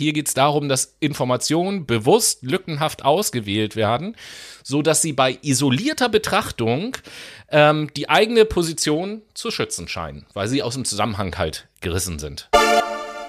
[0.00, 4.16] Hier geht es darum, dass Informationen bewusst lückenhaft ausgewählt werden,
[4.62, 6.96] so dass sie bei isolierter Betrachtung
[7.50, 12.48] ähm, die eigene Position zu schützen scheinen, weil sie aus dem Zusammenhang halt gerissen sind.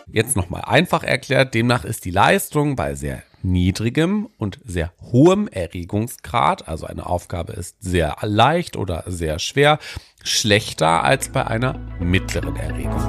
[0.10, 6.70] Jetzt nochmal einfach erklärt, demnach ist die Leistung bei sehr niedrigem und sehr hohem Erregungsgrad,
[6.70, 9.78] also eine Aufgabe ist sehr leicht oder sehr schwer,
[10.24, 13.06] schlechter als bei einer mittleren Erregung.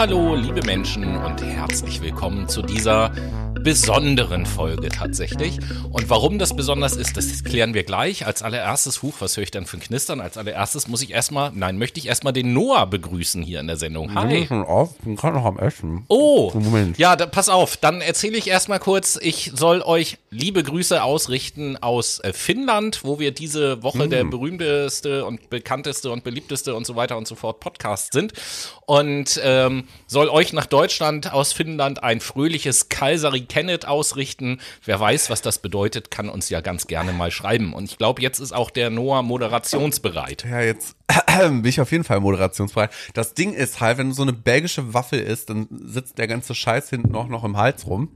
[0.00, 3.12] Hallo, liebe Menschen und herzlich willkommen zu dieser
[3.62, 5.58] besonderen Folge tatsächlich.
[5.90, 8.26] Und warum das besonders ist, das klären wir gleich.
[8.26, 10.20] Als allererstes, Huch, was höre ich dann für ein Knistern?
[10.20, 13.76] Als allererstes muss ich erstmal, nein, möchte ich erstmal den Noah begrüßen hier in der
[13.76, 14.14] Sendung.
[14.14, 14.46] Hi.
[14.46, 16.04] schon auf, bin gerade noch am Essen.
[16.08, 16.98] Oh, Moment.
[16.98, 21.76] ja, da, pass auf, dann erzähle ich erstmal kurz, ich soll euch liebe Grüße ausrichten
[21.76, 26.96] aus äh, Finnland, wo wir diese Woche der berühmteste und bekannteste und beliebteste und so
[26.96, 28.32] weiter und so fort Podcast sind.
[28.90, 34.60] Und ähm, soll euch nach Deutschland aus Finnland ein fröhliches Kalsari Kenneth ausrichten.
[34.84, 37.72] Wer weiß, was das bedeutet, kann uns ja ganz gerne mal schreiben.
[37.72, 40.44] Und ich glaube, jetzt ist auch der Noah moderationsbereit.
[40.44, 40.96] Ja, jetzt
[41.38, 42.90] bin ich auf jeden Fall moderationsbereit.
[43.14, 46.56] Das Ding ist halt, wenn du so eine belgische Waffel isst, dann sitzt der ganze
[46.56, 48.08] Scheiß hinten auch noch im Hals rum.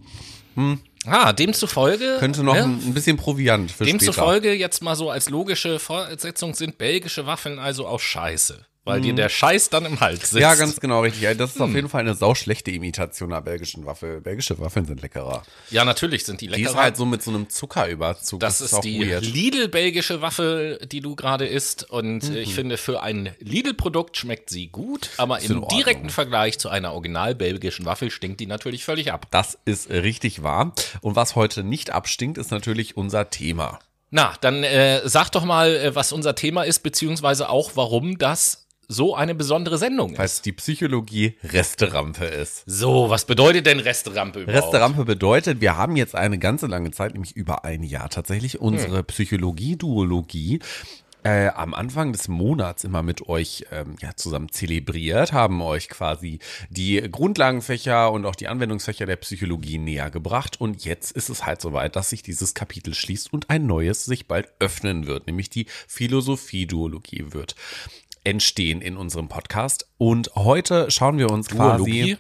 [1.07, 2.17] Ah, demzufolge.
[2.19, 2.65] Könnte noch ne?
[2.65, 3.99] ein, bisschen Proviant für später.
[3.99, 8.67] Demzufolge jetzt mal so als logische Fortsetzung sind belgische Waffeln also auch scheiße.
[8.85, 10.35] Weil dir der Scheiß dann im Hals sitzt.
[10.35, 10.41] Mhm.
[10.41, 11.27] Ja, ganz genau, richtig.
[11.39, 14.21] Das ist auf jeden Fall eine sauschlechte Imitation einer belgischen Waffel.
[14.21, 15.43] Belgische Waffeln sind leckerer.
[15.71, 16.71] Ja, natürlich sind die Die lecker.
[16.71, 18.41] ist halt so mit so einem Zuckerüberzug.
[18.41, 19.03] das ist auch die.
[19.05, 21.89] Lidl-belgische Waffel, die du gerade isst.
[21.91, 26.69] Und äh, ich finde, für ein Lidl-Produkt schmeckt sie gut, aber im direkten Vergleich zu
[26.69, 29.27] einer original-belgischen Waffel stinkt die natürlich völlig ab.
[29.31, 30.75] Das ist richtig wahr.
[31.01, 33.79] Und was heute nicht abstinkt, ist natürlich unser Thema.
[34.11, 38.64] Na, dann äh, sag doch mal, äh, was unser Thema ist, beziehungsweise auch, warum das
[38.89, 40.19] so eine besondere Sendung ist.
[40.19, 42.63] Weil es die Psychologie Resterampe ist.
[42.67, 44.65] So, was bedeutet denn Resterampe überhaupt?
[44.65, 49.03] Resterampe bedeutet, wir haben jetzt eine ganze lange Zeit, nämlich über ein Jahr tatsächlich, unsere
[49.03, 50.61] Psychologie-Duologie
[51.25, 56.39] äh, am Anfang des Monats immer mit euch ähm, ja, zusammen zelebriert, haben euch quasi
[56.69, 60.61] die Grundlagenfächer und auch die Anwendungsfächer der Psychologie näher gebracht.
[60.61, 64.29] Und jetzt ist es halt soweit, dass sich dieses Kapitel schließt und ein neues sich
[64.29, 67.57] bald öffnen wird, nämlich die Philosophie-Duologie wird
[68.25, 69.87] entstehen in unserem Podcast.
[69.99, 72.15] Und heute schauen wir uns Duologie?
[72.15, 72.19] quasi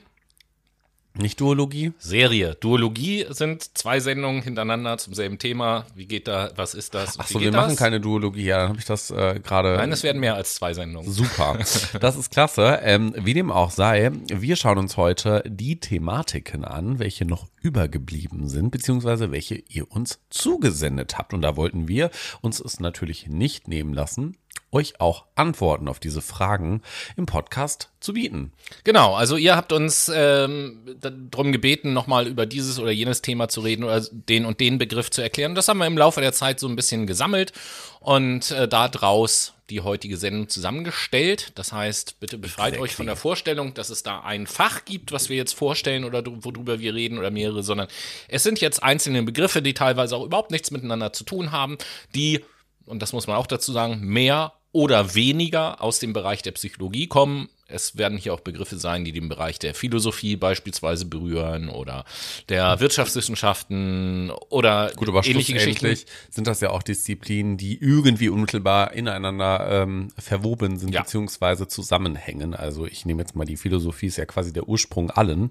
[1.16, 2.56] nicht Duologie, Serie.
[2.56, 5.87] Duologie sind zwei Sendungen hintereinander zum selben Thema.
[5.94, 7.20] Wie geht da, was ist das?
[7.20, 7.78] Ach Wie so, geht wir machen das?
[7.78, 8.47] keine Duologie.
[8.47, 9.76] Ja, dann habe ich das äh, gerade.
[9.76, 11.10] Nein, es werden mehr als zwei Sendungen.
[11.10, 11.59] Super.
[12.00, 12.81] Das ist klasse.
[12.82, 18.48] Ähm, wie dem auch sei, wir schauen uns heute die Thematiken an, welche noch übergeblieben
[18.48, 21.32] sind, beziehungsweise welche ihr uns zugesendet habt.
[21.32, 22.10] Und da wollten wir
[22.41, 24.36] uns es natürlich nicht nehmen lassen,
[24.74, 26.82] euch auch Antworten auf diese Fragen
[27.16, 28.52] im Podcast zu bieten.
[28.84, 33.60] Genau, also ihr habt uns ähm, darum gebeten, nochmal über dieses oder jenes Thema zu
[33.60, 35.54] reden oder den und den Begriff zu erklären.
[35.54, 37.52] Das haben wir im Laufe der Zeit so ein bisschen gesammelt
[38.00, 41.52] und äh, daraus die heutige Sendung zusammengestellt.
[41.54, 45.30] Das heißt, bitte befreit euch von der Vorstellung, dass es da ein Fach gibt, was
[45.30, 47.88] wir jetzt vorstellen oder worüber wir reden oder mehrere, sondern
[48.28, 51.78] es sind jetzt einzelne Begriffe, die teilweise auch überhaupt nichts miteinander zu tun haben,
[52.14, 52.44] die,
[52.84, 57.06] und das muss man auch dazu sagen, mehr oder weniger aus dem Bereich der Psychologie
[57.06, 57.48] kommen.
[57.74, 62.04] Es werden hier auch Begriffe sein, die den Bereich der Philosophie beispielsweise berühren oder
[62.48, 65.94] der Wirtschaftswissenschaften oder Gut, aber ähnliche Geschichten.
[66.30, 71.02] sind das ja auch Disziplinen, die irgendwie unmittelbar ineinander ähm, verwoben sind, Ja.
[71.02, 72.54] beziehungsweise zusammenhängen.
[72.54, 75.50] Also ich nehme jetzt mal die Philosophie, ist ja quasi der Ursprung allen.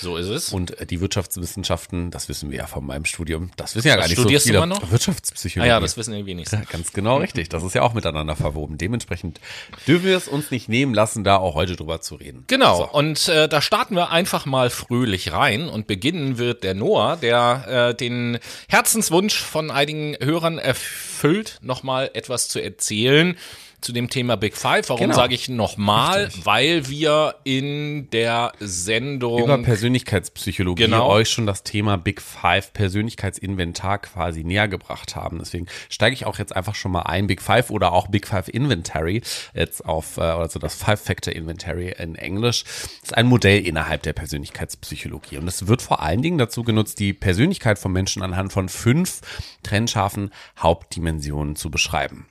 [0.00, 0.52] So ist es.
[0.52, 4.00] Und äh, die Wirtschaftswissenschaften, das wissen wir ja von meinem Studium, das wissen ja Was
[4.00, 4.58] gar nicht so studierst du viele.
[4.58, 4.90] immer noch?
[4.90, 5.70] Wirtschaftspsychologie.
[5.70, 6.58] ah ja, das wissen wir wenigstens.
[6.60, 7.48] Ja, ganz genau richtig.
[7.48, 8.78] Das ist ja auch miteinander verwoben.
[8.78, 9.40] Dementsprechend
[9.86, 12.44] dürfen wir es uns nicht nehmen lassen, da auch heute drüber zu reden.
[12.46, 12.88] Genau, So.
[12.90, 17.90] und äh, da starten wir einfach mal fröhlich rein und beginnen wird der Noah, der
[17.90, 18.38] äh, den
[18.68, 23.36] Herzenswunsch von einigen Hörern erfüllt, nochmal etwas zu erzählen
[23.80, 24.88] zu dem Thema Big Five.
[24.88, 25.14] Warum Genau.
[25.14, 26.30] sage ich nochmal?
[26.44, 31.08] Weil wir in der Sendung Über Persönlichkeitspsychologie Genau.
[31.08, 35.38] euch schon das Thema Big Five Persönlichkeitsinventar quasi näher gebracht haben.
[35.38, 37.26] Deswegen steige ich auch jetzt einfach schon mal ein.
[37.26, 39.22] Big Five oder auch Big Five Inventory,
[39.54, 42.64] jetzt auf, also das Five Factor Inventory in Englisch,
[43.02, 45.38] ist ein Modell innerhalb der Persönlichkeitspsychologie.
[45.38, 49.20] Und es wird vor allen Dingen dazu genutzt, die Persönlichkeit von Menschen anhand von fünf
[49.62, 52.26] trennscharfen Hauptdimensionen zu beschreiben.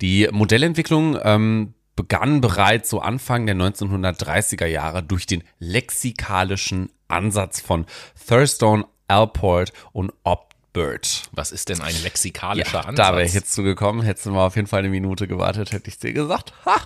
[0.00, 7.86] Die Modellentwicklung ähm, begann bereits so Anfang der 1930er Jahre durch den lexikalischen Ansatz von
[8.28, 11.24] Thurstone, Alport und Opbert.
[11.32, 12.96] Was ist denn ein lexikalischer Ansatz?
[12.96, 15.88] Da wäre ich jetzt zugekommen, hättest du mal auf jeden Fall eine Minute gewartet, hätte
[15.88, 16.52] ich dir gesagt.
[16.64, 16.76] Ha!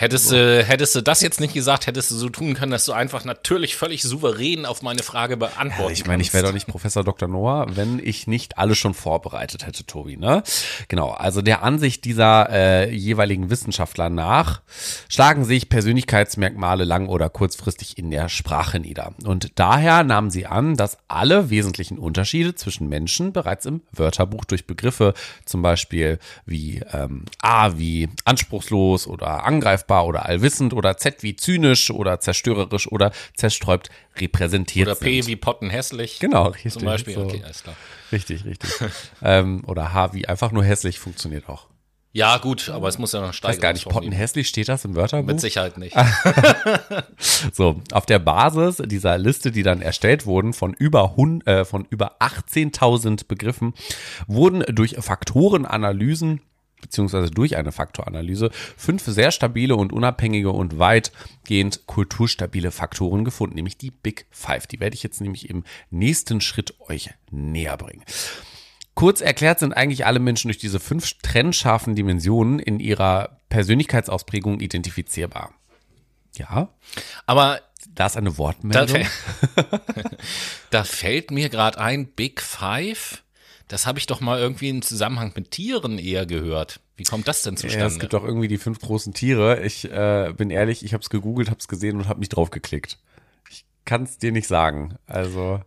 [0.00, 2.92] Hättest, du, hättest du das jetzt nicht gesagt, hättest du so tun können, dass du
[2.92, 7.04] einfach natürlich völlig souverän auf meine Frage beantworten Ich meine, ich wäre doch nicht Professor
[7.04, 7.28] Dr.
[7.28, 10.42] Noah, wenn ich nicht alles schon vorbereitet hätte, Tobi, ne?
[10.88, 14.62] Genau, also der Ansicht dieser äh, jeweiligen Wissenschaftler nach
[15.10, 19.12] schlagen sich Persönlichkeitsmerkmale lang oder kurzfristig in der Sprache nieder.
[19.24, 24.66] Und daher nahmen sie an, dass alle wesentlichen Unterschiede zwischen Menschen bereits im Wörterbuch durch
[24.66, 25.12] Begriffe,
[25.44, 31.90] zum Beispiel wie ähm, A wie anspruchslos oder angreifbar, oder allwissend oder Z wie zynisch
[31.90, 35.30] oder zerstörerisch oder zersträubt repräsentiert Oder P sind.
[35.30, 36.18] wie pottenhässlich.
[36.18, 36.72] Genau, richtig.
[36.72, 37.22] Zum Beispiel, so.
[37.24, 37.76] okay, alles klar.
[38.12, 38.70] Richtig, richtig.
[39.22, 41.66] ähm, oder H wie einfach nur hässlich funktioniert auch.
[42.12, 43.60] Ja, gut, aber es muss ja noch Ich weiß steigen.
[43.60, 45.28] gar nicht, pottenhässlich steht das im Wörterbuch?
[45.28, 45.96] Mit Sicherheit nicht.
[47.52, 51.14] So, auf der Basis dieser Liste, die dann erstellt wurden, von über,
[51.44, 53.74] äh, von über 18.000 Begriffen,
[54.26, 56.40] wurden durch Faktorenanalysen
[56.80, 63.76] beziehungsweise durch eine Faktoranalyse fünf sehr stabile und unabhängige und weitgehend kulturstabile Faktoren gefunden, nämlich
[63.78, 64.66] die Big Five.
[64.66, 68.04] Die werde ich jetzt nämlich im nächsten Schritt euch näher bringen.
[68.94, 75.54] Kurz erklärt sind eigentlich alle Menschen durch diese fünf trennscharfen Dimensionen in ihrer Persönlichkeitsausprägung identifizierbar.
[76.36, 76.68] Ja,
[77.26, 77.60] Aber
[77.94, 78.96] da ist eine da, Wortmeldung.
[78.96, 79.80] fä-
[80.70, 83.22] da fällt mir gerade ein, Big Five,
[83.70, 86.80] das habe ich doch mal irgendwie im Zusammenhang mit Tieren eher gehört.
[86.96, 87.86] Wie kommt das denn Ja, zustande?
[87.86, 89.62] es gibt doch irgendwie die fünf großen Tiere.
[89.62, 92.50] Ich äh, bin ehrlich, ich habe es gegoogelt, habe es gesehen und habe nicht drauf
[92.50, 92.98] geklickt.
[93.48, 94.96] Ich kann es dir nicht sagen.
[95.06, 95.60] Also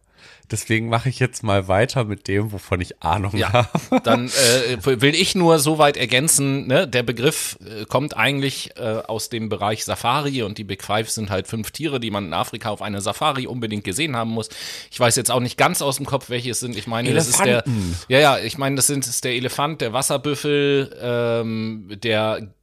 [0.52, 4.02] deswegen mache ich jetzt mal weiter mit dem, wovon ich Ahnung Ja, habe.
[4.04, 6.88] dann äh, will ich nur so weit ergänzen, ne?
[6.88, 11.30] der Begriff äh, kommt eigentlich äh, aus dem Bereich Safari und die Big Five sind
[11.30, 14.50] halt fünf Tiere, die man in Afrika auf einer Safari unbedingt gesehen haben muss.
[14.92, 16.78] Ich weiß jetzt auch nicht ganz aus dem Kopf, welche es sind.
[16.78, 17.98] Ich meine, das ist der, Elefanten.
[18.08, 22.54] ja, ja, ich meine, das sind das ist der Elefant, der Wasserbüffel, ähm, der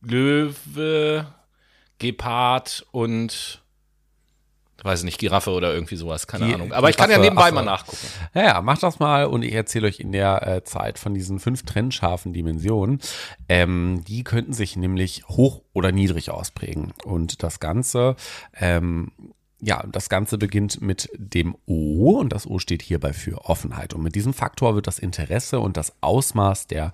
[0.00, 1.26] Löwe,
[1.98, 3.62] Gepard und
[4.82, 6.72] weiß ich nicht, Giraffe oder irgendwie sowas, keine Die- Ahnung.
[6.72, 7.54] Aber ich kann ja nebenbei Affe.
[7.54, 8.06] mal nachgucken.
[8.34, 11.40] Ja, ja, macht das mal und ich erzähle euch in der äh, Zeit von diesen
[11.40, 13.00] fünf trennscharfen Dimensionen.
[13.48, 16.92] Ähm, die könnten sich nämlich hoch oder niedrig ausprägen.
[17.04, 18.16] Und das Ganze,
[18.58, 19.12] ähm,
[19.60, 23.92] ja, das Ganze beginnt mit dem O und das O steht hierbei für Offenheit.
[23.92, 26.92] Und mit diesem Faktor wird das Interesse und das Ausmaß der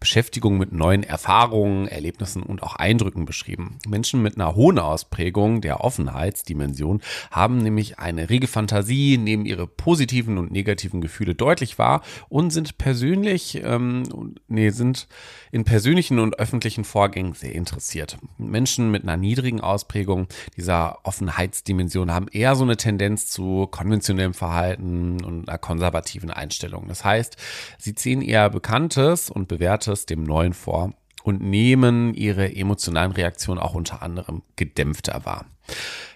[0.00, 3.78] Beschäftigung mit neuen Erfahrungen, Erlebnissen und auch Eindrücken beschrieben.
[3.86, 10.38] Menschen mit einer hohen Ausprägung der Offenheitsdimension haben nämlich eine rege Fantasie, nehmen ihre positiven
[10.38, 15.06] und negativen Gefühle deutlich wahr und sind persönlich, ähm, nee, sind
[15.52, 18.16] in persönlichen und öffentlichen Vorgängen sehr interessiert.
[18.38, 25.22] Menschen mit einer niedrigen Ausprägung dieser Offenheitsdimension haben eher so eine Tendenz zu konventionellem Verhalten
[25.24, 26.88] und einer konservativen Einstellung.
[26.88, 27.36] Das heißt,
[27.78, 30.92] sie ziehen eher Bekanntes und Bewährtes dem Neuen vor
[31.22, 35.46] und nehmen ihre emotionalen Reaktionen auch unter anderem gedämpfter wahr.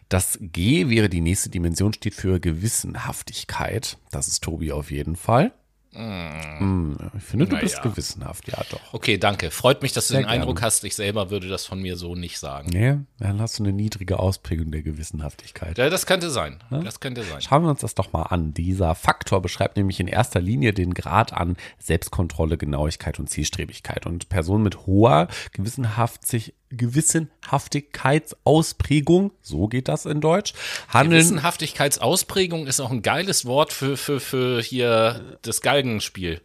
[0.09, 3.99] Das G wäre die nächste Dimension, steht für Gewissenhaftigkeit.
[4.11, 5.53] Das ist Tobi auf jeden Fall.
[5.93, 7.83] Mm, Ich finde, du Na bist ja.
[7.83, 8.81] gewissenhaft, ja doch.
[8.95, 9.51] Okay, danke.
[9.51, 10.67] Freut mich, dass du Sehr den Eindruck gerne.
[10.67, 12.71] hast, ich selber würde das von mir so nicht sagen.
[12.73, 15.79] Nee, dann hast du eine niedrige Ausprägung der Gewissenhaftigkeit.
[15.79, 16.63] Ja, das könnte sein.
[16.71, 17.41] Das könnte sein.
[17.41, 18.55] Schauen wir uns das doch mal an.
[18.55, 24.07] Dieser Faktor beschreibt nämlich in erster Linie den Grad an Selbstkontrolle, Genauigkeit und Zielstrebigkeit.
[24.07, 30.55] Und Personen mit hoher Gewissenhaftig Gewissenhaftigkeitsausprägung, so geht das in Deutsch,
[30.89, 31.19] handeln.
[31.19, 36.41] Gewissenhaftigkeitsausprägung ist auch ein geiles Wort für, für, für hier das Galgenspiel.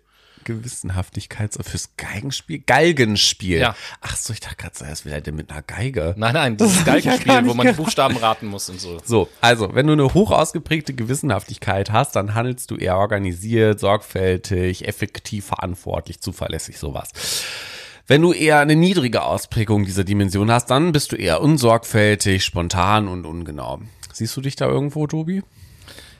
[0.45, 2.59] Gewissenhaftigkeits fürs Geigenspiel?
[2.59, 3.59] Galgenspiel.
[3.59, 3.75] Ja.
[4.01, 6.13] Ach so, ich dachte gerade will er denn mit einer Geige.
[6.17, 7.77] Nein, nein, ich ja gar Galgenspiel, wo nicht man die gedacht.
[7.77, 8.99] Buchstaben raten muss und so.
[9.03, 14.87] So, also, wenn du eine hoch ausgeprägte Gewissenhaftigkeit hast, dann handelst du eher organisiert, sorgfältig,
[14.87, 17.09] effektiv, verantwortlich, zuverlässig, sowas.
[18.07, 23.07] Wenn du eher eine niedrige Ausprägung dieser Dimension hast, dann bist du eher unsorgfältig, spontan
[23.07, 23.79] und ungenau.
[24.13, 25.41] Siehst du dich da irgendwo, Tobi?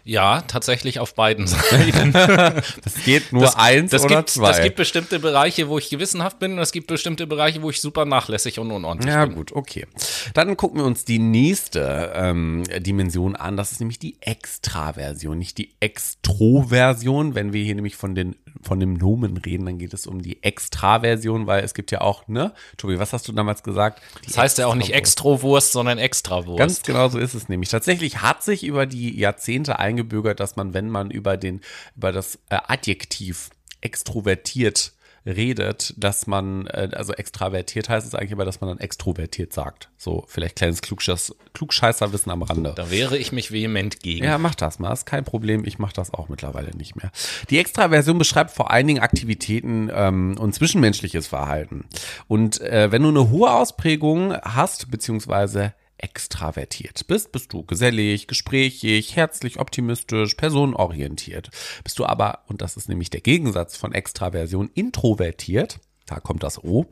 [0.07, 2.13] Ja, tatsächlich auf beiden Seiten.
[2.13, 4.49] Das geht nur eins das oder gibt, zwei.
[4.49, 7.81] Das gibt bestimmte Bereiche, wo ich gewissenhaft bin und es gibt bestimmte Bereiche, wo ich
[7.81, 9.33] super nachlässig und unordentlich Ja, bin.
[9.35, 9.87] gut, okay.
[10.35, 13.57] Dann gucken wir uns die nächste ähm, Dimension an.
[13.57, 17.33] Das ist nämlich die Extraversion, nicht die Extroversion.
[17.33, 20.41] Wenn wir hier nämlich von den von dem Nomen reden, dann geht es um die
[20.41, 22.51] Extraversion, weil es gibt ja auch, ne?
[22.77, 24.01] Tobi, was hast du damals gesagt?
[24.23, 25.05] Die Das heißt ja auch nicht Extrawurst.
[25.15, 26.57] Extrawurst, sondern Extrawurst.
[26.59, 27.69] Ganz genau so ist es nämlich.
[27.69, 31.61] Tatsächlich hat sich über die Jahrzehnte eingebürgert, dass man, wenn man über den,
[31.95, 33.49] über das äh, Adjektiv
[33.81, 34.91] extrovertiert
[35.25, 39.89] redet, dass man, äh, also extravertiert heißt es eigentlich aber, dass man dann extrovertiert sagt.
[39.97, 42.73] So, vielleicht kleines Klugscheiß, Klugscheißerwissen am Rande.
[42.75, 44.23] Da wehre ich mich vehement gegen.
[44.23, 45.65] Ja, mach das mal, ist kein Problem.
[45.65, 47.11] Ich mache das auch mittlerweile nicht mehr.
[47.49, 51.85] Die Extraversion beschreibt vor allen Dingen Aktivitäten ähm, und zwischenmenschliches Verhalten.
[52.27, 59.15] Und äh, wenn du eine hohe Ausprägung hast, beziehungsweise extravertiert bist, bist du gesellig, gesprächig,
[59.15, 61.49] herzlich, optimistisch, personenorientiert.
[61.83, 66.63] Bist du aber, und das ist nämlich der Gegensatz von Extraversion, introvertiert, da kommt das
[66.63, 66.85] O,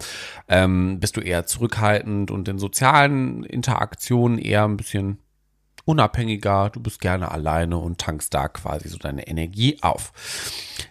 [0.47, 5.19] ähm, bist du eher zurückhaltend und in sozialen Interaktionen eher ein bisschen
[5.85, 10.13] unabhängiger, du bist gerne alleine und tankst da quasi so deine Energie auf.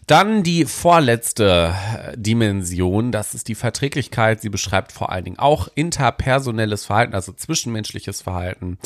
[0.06, 4.40] Dann die vorletzte äh, Dimension, das ist die Verträglichkeit.
[4.40, 8.78] Sie beschreibt vor allen Dingen auch interpersonelles Verhalten, also zwischenmenschliches Verhalten.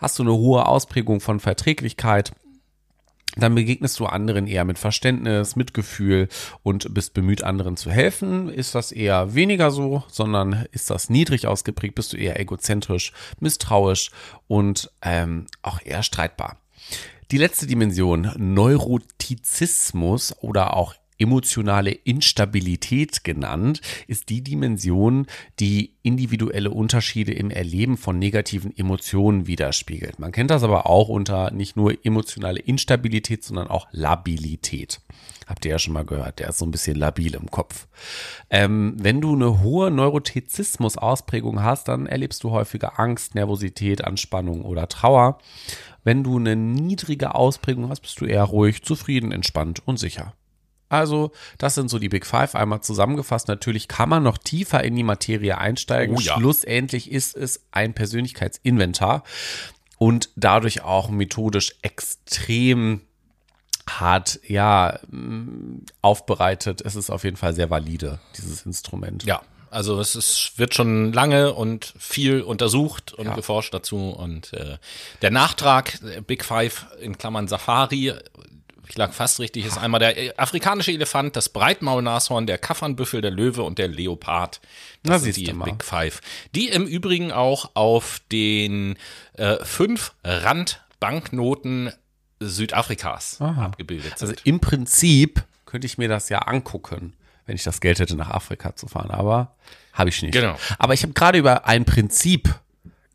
[0.00, 2.32] Hast du eine hohe Ausprägung von Verträglichkeit,
[3.38, 6.28] dann begegnest du anderen eher mit Verständnis, Mitgefühl
[6.62, 8.48] und bist bemüht, anderen zu helfen.
[8.48, 14.10] Ist das eher weniger so, sondern ist das niedrig ausgeprägt, bist du eher egozentrisch, misstrauisch
[14.46, 16.56] und ähm, auch eher streitbar.
[17.30, 25.26] Die letzte Dimension, Neurotizismus oder auch emotionale Instabilität genannt, ist die Dimension,
[25.60, 30.18] die individuelle Unterschiede im Erleben von negativen Emotionen widerspiegelt.
[30.18, 35.00] Man kennt das aber auch unter nicht nur emotionale Instabilität, sondern auch Labilität.
[35.46, 37.88] Habt ihr ja schon mal gehört, der ist so ein bisschen labil im Kopf.
[38.50, 44.88] Ähm, wenn du eine hohe Neurotizismus-Ausprägung hast, dann erlebst du häufiger Angst, Nervosität, Anspannung oder
[44.88, 45.38] Trauer.
[46.04, 50.34] Wenn du eine niedrige Ausprägung hast, bist du eher ruhig, zufrieden, entspannt und sicher.
[50.88, 53.48] Also, das sind so die Big Five einmal zusammengefasst.
[53.48, 56.16] Natürlich kann man noch tiefer in die Materie einsteigen.
[56.16, 56.36] Oh ja.
[56.38, 59.22] Schlussendlich ist es ein Persönlichkeitsinventar
[59.98, 63.02] und dadurch auch methodisch extrem
[63.88, 66.80] hart, ja, mh, aufbereitet.
[66.82, 69.24] Es ist auf jeden Fall sehr valide, dieses Instrument.
[69.24, 69.40] Ja,
[69.70, 73.34] also es ist, wird schon lange und viel untersucht und Ja.
[73.34, 74.10] geforscht dazu.
[74.10, 74.76] Und äh,
[75.22, 78.12] der Nachtrag, äh, Big Five in Klammern Safari,
[78.88, 83.30] ich lag fast richtig, ist einmal der äh, afrikanische Elefant, das Breitmaulnashorn, der Kaffernbüffel, der
[83.30, 84.60] Löwe und der Leopard.
[85.02, 85.52] Na, Das sind siehst die.
[85.52, 86.20] Big Five.
[86.54, 88.96] Die im Übrigen auch auf den
[89.34, 91.92] äh, fünf Randbanknoten
[92.40, 94.28] Südafrikas abgebildet sind.
[94.30, 97.14] Also im Prinzip könnte ich mir das ja angucken,
[97.46, 99.10] wenn ich das Geld hätte, nach Afrika zu fahren.
[99.10, 99.54] Aber
[99.92, 100.32] habe ich nicht.
[100.32, 100.56] Genau.
[100.78, 102.54] Aber ich habe gerade über ein Prinzip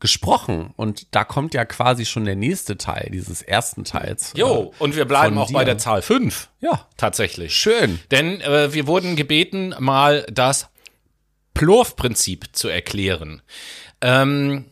[0.04, 4.34] gesprochen und da kommt ja quasi schon der nächste Teil dieses ersten Teils.
[4.36, 5.64] Jo, und wir bleiben auch bei dir.
[5.64, 6.50] der Zahl fünf.
[6.60, 7.56] Ja, Tatsächlich.
[7.56, 7.98] schön.
[8.10, 10.68] Denn äh, wir wurden gebeten, mal das
[11.54, 13.40] Plurf-Prinzip zu erklären.
[14.02, 14.66] Ähm,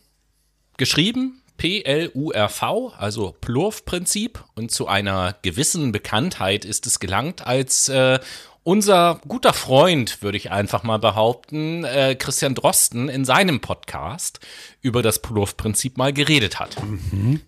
[0.77, 4.43] geschrieben P-L-U-R-V, also Plurf-Prinzip.
[4.53, 8.19] Und zu einer gewissen Bekanntheit ist es gelangt, als äh,
[8.63, 14.39] unser guter Freund, würde ich einfach mal behaupten, äh, Christian Drosten in seinem Podcast
[14.81, 16.77] über das Plurf-Prinzip mal geredet hat.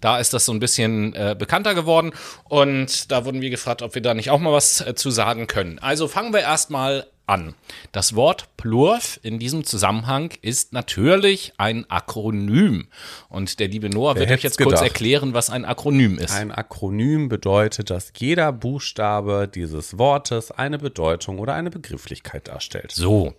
[0.01, 2.11] Da ist das so ein bisschen äh, bekannter geworden
[2.43, 5.47] und da wurden wir gefragt, ob wir da nicht auch mal was äh, zu sagen
[5.47, 5.79] können.
[5.79, 7.55] Also fangen wir erstmal an.
[7.91, 12.87] Das Wort Plurf in diesem Zusammenhang ist natürlich ein Akronym.
[13.29, 14.83] Und der liebe Noah wird euch jetzt kurz gedacht?
[14.83, 16.33] erklären, was ein Akronym ist.
[16.33, 22.91] Ein Akronym bedeutet, dass jeder Buchstabe dieses Wortes eine Bedeutung oder eine Begrifflichkeit darstellt.
[22.91, 23.33] So.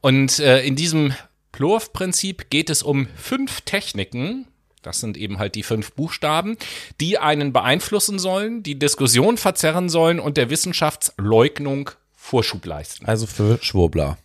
[0.00, 1.14] Und äh, in diesem
[1.52, 4.46] Plurf-Prinzip geht es um fünf Techniken.
[4.82, 6.56] Das sind eben halt die fünf Buchstaben,
[7.00, 11.90] die einen beeinflussen sollen, die Diskussion verzerren sollen und der Wissenschaftsleugnung
[12.28, 13.06] Vorschub leisten.
[13.06, 14.18] Also für Schwurbler.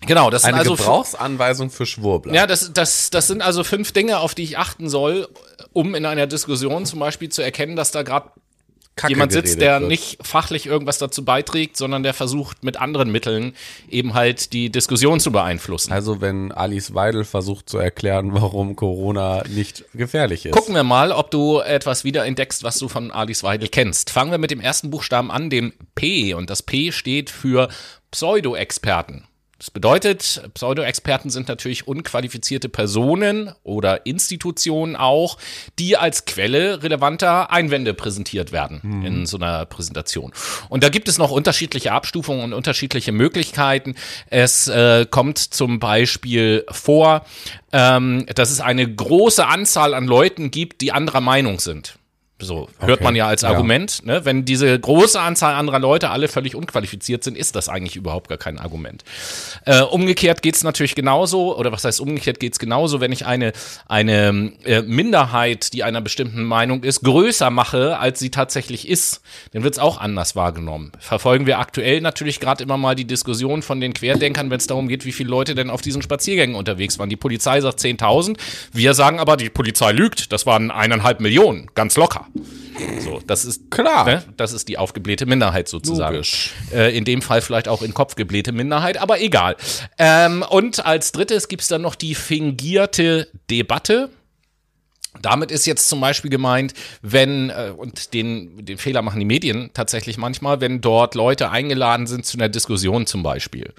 [0.00, 2.34] Genau, das sind Eine also Gebrauchsanweisung für Schwurbler.
[2.34, 5.28] Ja, das, das, das sind also fünf Dinge, auf die ich achten soll,
[5.72, 8.30] um in einer Diskussion zum Beispiel zu erkennen, dass da gerade
[8.96, 9.88] Kacke jemand sitzt, der wird.
[9.88, 13.54] nicht fachlich irgendwas dazu beiträgt, sondern der versucht mit anderen Mitteln
[13.88, 15.92] eben halt die Diskussion zu beeinflussen.
[15.92, 20.52] Also wenn Alice Weidel versucht zu erklären, warum Corona nicht gefährlich ist.
[20.52, 24.10] Gucken wir mal, ob du etwas wiederentdeckst, was du von Alice Weidel kennst.
[24.10, 26.34] Fangen wir mit dem ersten Buchstaben an, dem P.
[26.34, 27.68] Und das P steht für
[28.12, 29.24] Pseudo-Experten.
[29.64, 35.38] Das bedeutet, Pseudo-Experten sind natürlich unqualifizierte Personen oder Institutionen auch,
[35.78, 40.34] die als Quelle relevanter Einwände präsentiert werden in so einer Präsentation.
[40.68, 43.94] Und da gibt es noch unterschiedliche Abstufungen und unterschiedliche Möglichkeiten.
[44.28, 47.24] Es äh, kommt zum Beispiel vor,
[47.72, 51.98] ähm, dass es eine große Anzahl an Leuten gibt, die anderer Meinung sind.
[52.40, 53.50] So hört Okay, man ja als ja.
[53.50, 54.04] Argument.
[54.04, 54.24] Ne?
[54.24, 58.38] Wenn diese große Anzahl anderer Leute alle völlig unqualifiziert sind, ist das eigentlich überhaupt gar
[58.38, 59.04] kein Argument.
[59.66, 63.52] Äh, umgekehrt geht's natürlich genauso, oder was heißt umgekehrt geht's genauso, wenn ich eine,
[63.86, 69.20] eine äh, Minderheit, die einer bestimmten Meinung ist, größer mache, als sie tatsächlich ist,
[69.52, 70.90] dann wird's auch anders wahrgenommen.
[70.98, 74.88] Verfolgen wir aktuell natürlich gerade immer mal die Diskussion von den Querdenkern, wenn es darum
[74.88, 77.08] geht, wie viele Leute denn auf diesen Spaziergängen unterwegs waren.
[77.08, 78.36] Die Polizei sagt 10.000,
[78.72, 82.23] wir sagen aber, die Polizei lügt, das waren eineinhalb Millionen, ganz locker.
[83.00, 84.04] So, das ist Klar.
[84.06, 84.24] Ne?
[84.36, 86.22] Das ist die aufgeblähte Minderheit sozusagen.
[86.72, 89.56] Äh, in dem Fall vielleicht auch in Kopf geblähte Minderheit, aber egal.
[89.98, 94.10] Ähm, und als drittes gibt's dann noch die fingierte Debatte.
[95.22, 99.70] Damit ist jetzt zum Beispiel gemeint, wenn, äh, und den, den Fehler machen die Medien
[99.72, 103.72] tatsächlich manchmal, wenn dort Leute eingeladen sind zu einer Diskussion zum Beispiel.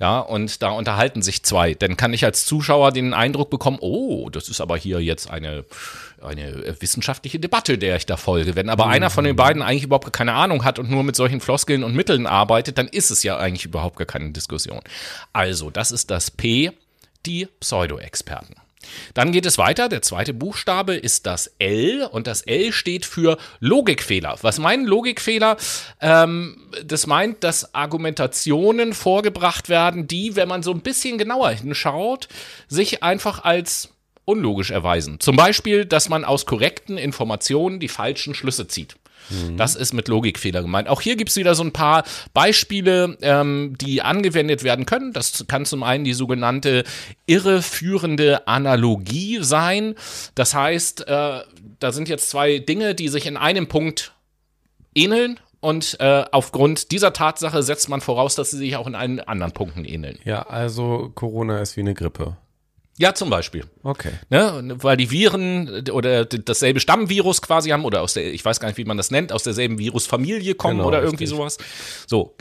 [0.00, 1.74] Ja, und da unterhalten sich zwei.
[1.74, 5.64] Dann kann ich als Zuschauer den Eindruck bekommen, oh, das ist aber hier jetzt eine,
[6.20, 8.56] eine wissenschaftliche Debatte, der ich da folge.
[8.56, 11.16] Wenn aber einer von den beiden eigentlich überhaupt gar keine Ahnung hat und nur mit
[11.16, 14.80] solchen Floskeln und Mitteln arbeitet, dann ist es ja eigentlich überhaupt gar keine Diskussion.
[15.32, 16.72] Also, das ist das P,
[17.26, 18.56] die Pseudo-Experten.
[19.14, 19.88] Dann geht es weiter.
[19.88, 24.36] Der zweite Buchstabe ist das L und das L steht für Logikfehler.
[24.42, 25.56] Was meinen Logikfehler?
[26.00, 32.28] Ähm, das meint, dass Argumentationen vorgebracht werden, die, wenn man so ein bisschen genauer hinschaut,
[32.68, 33.90] sich einfach als
[34.24, 35.18] unlogisch erweisen.
[35.18, 38.96] Zum Beispiel, dass man aus korrekten Informationen die falschen Schlüsse zieht.
[39.56, 40.88] Das ist mit Logikfehler gemeint.
[40.88, 45.12] Auch hier gibt es wieder so ein paar Beispiele, ähm, die angewendet werden können.
[45.12, 46.84] Das kann zum einen die sogenannte
[47.26, 49.94] irreführende Analogie sein.
[50.34, 51.40] Das heißt, äh,
[51.78, 54.14] da sind jetzt zwei Dinge, die sich in einem Punkt
[54.94, 55.38] ähneln.
[55.60, 59.52] Und äh, aufgrund dieser Tatsache setzt man voraus, dass sie sich auch in allen anderen
[59.52, 60.18] Punkten ähneln.
[60.24, 62.38] Ja, also Corona ist wie eine Grippe.
[62.98, 63.64] Ja, zum Beispiel.
[63.82, 64.12] Okay.
[64.28, 68.60] Ne, weil die Viren oder d- dasselbe Stammvirus quasi haben oder aus der, ich weiß
[68.60, 71.38] gar nicht, wie man das nennt, aus derselben Virusfamilie kommen Genau, oder irgendwie richtig.
[71.38, 71.56] sowas.
[72.06, 72.34] So,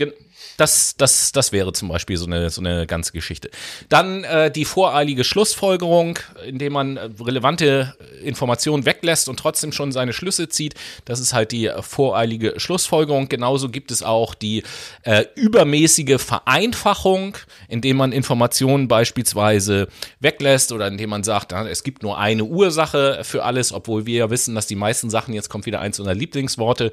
[0.58, 3.50] das, das, das wäre zum Beispiel so eine, so eine ganze Geschichte.
[3.88, 10.12] Dann äh, die voreilige Schlussfolgerung, indem man äh, relevante Informationen weglässt und trotzdem schon seine
[10.12, 10.74] Schlüsse zieht.
[11.06, 13.30] Das ist halt die äh, voreilige Schlussfolgerung.
[13.30, 14.64] Genauso gibt es auch die
[15.04, 17.38] äh, übermäßige Vereinfachung,
[17.70, 19.88] indem man Informationen beispielsweise
[20.20, 24.30] weglässt oder indem man sagt, es gibt nur eine Ursache für alles, obwohl wir ja
[24.30, 26.92] wissen, dass die meisten Sachen, jetzt kommt wieder eins unserer Lieblingsworte,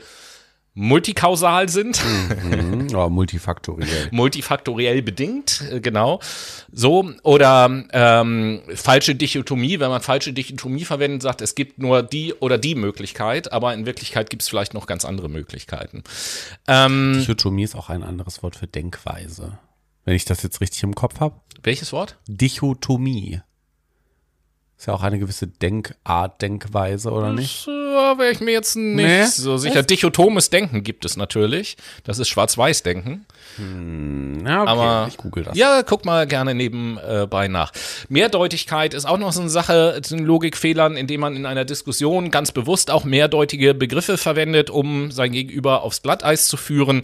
[0.76, 4.08] multikausal sind, Mhm, ja, multifaktoriell.
[4.12, 6.20] multifaktoriell bedingt, äh, genau.
[6.70, 12.34] So, oder ähm, falsche Dichotomie, wenn man falsche Dichotomie verwendet, sagt, es gibt nur die
[12.34, 16.04] oder die Möglichkeit, aber in Wirklichkeit gibt es vielleicht noch ganz andere Möglichkeiten.
[16.68, 19.58] Ähm, Dichotomie ist auch ein anderes Wort für Denkweise.
[20.06, 21.34] Wenn ich das jetzt richtig im Kopf habe.
[21.62, 22.16] welches Wort?
[22.26, 23.40] Dichotomie.
[24.78, 27.66] Ist ja auch eine gewisse Denkart, Denkweise, oder nicht?
[27.66, 29.24] Das äh, wäre ich mir jetzt nicht Nee?
[29.24, 29.82] so sicher.
[29.82, 31.78] Dichotomes Denken gibt es natürlich.
[32.04, 33.24] Das ist Schwarz-Weiß-Denken.
[34.44, 34.70] Ja, okay.
[34.70, 35.56] Aber ich google das.
[35.56, 37.72] Ja, guck mal gerne nebenbei nach.
[38.10, 42.30] Mehrdeutigkeit ist auch noch so eine Sache zu den Logikfehlern, indem man in einer Diskussion
[42.30, 47.02] ganz bewusst auch mehrdeutige Begriffe verwendet, um sein Gegenüber aufs Glatteis zu führen.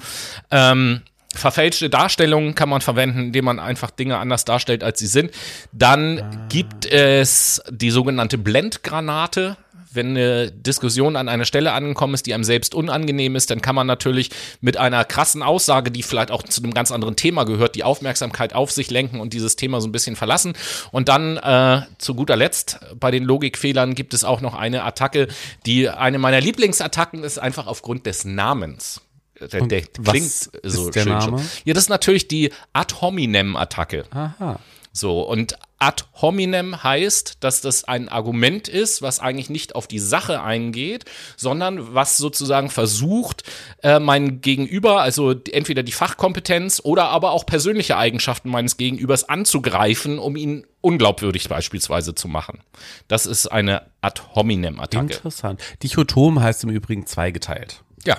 [0.50, 1.00] Ähm,
[1.34, 5.30] Verfälschte Darstellungen kann man verwenden, indem man einfach Dinge anders darstellt, als sie sind.
[5.72, 9.56] Dann gibt es die sogenannte Blendgranate.
[9.94, 13.74] Wenn eine Diskussion an einer Stelle angekommen ist, die einem selbst unangenehm ist, dann kann
[13.74, 14.30] man natürlich
[14.62, 18.54] mit einer krassen Aussage, die vielleicht auch zu einem ganz anderen Thema gehört, die Aufmerksamkeit
[18.54, 20.54] auf sich lenken und dieses Thema so ein bisschen verlassen.
[20.92, 25.28] Und dann äh, zu guter Letzt bei den Logikfehlern gibt es auch noch eine Attacke,
[25.66, 29.02] die eine meiner Lieblingsattacken ist, einfach aufgrund des Namens.
[29.48, 31.12] Der, der klingt ist so der schön.
[31.12, 31.44] Name?
[31.64, 34.04] Ja, das ist natürlich die Ad hominem-Attacke.
[34.10, 34.58] Aha.
[34.94, 39.98] So, und ad hominem heißt, dass das ein Argument ist, was eigentlich nicht auf die
[39.98, 43.42] Sache eingeht, sondern was sozusagen versucht,
[43.82, 50.18] äh, mein Gegenüber, also entweder die Fachkompetenz oder aber auch persönliche Eigenschaften meines Gegenübers anzugreifen,
[50.18, 52.60] um ihn unglaubwürdig beispielsweise zu machen.
[53.08, 55.14] Das ist eine ad hominem Attacke.
[55.14, 55.60] Interessant.
[55.82, 57.82] Dichotom heißt im Übrigen zweigeteilt.
[58.04, 58.18] Ja.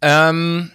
[0.00, 0.70] Ähm,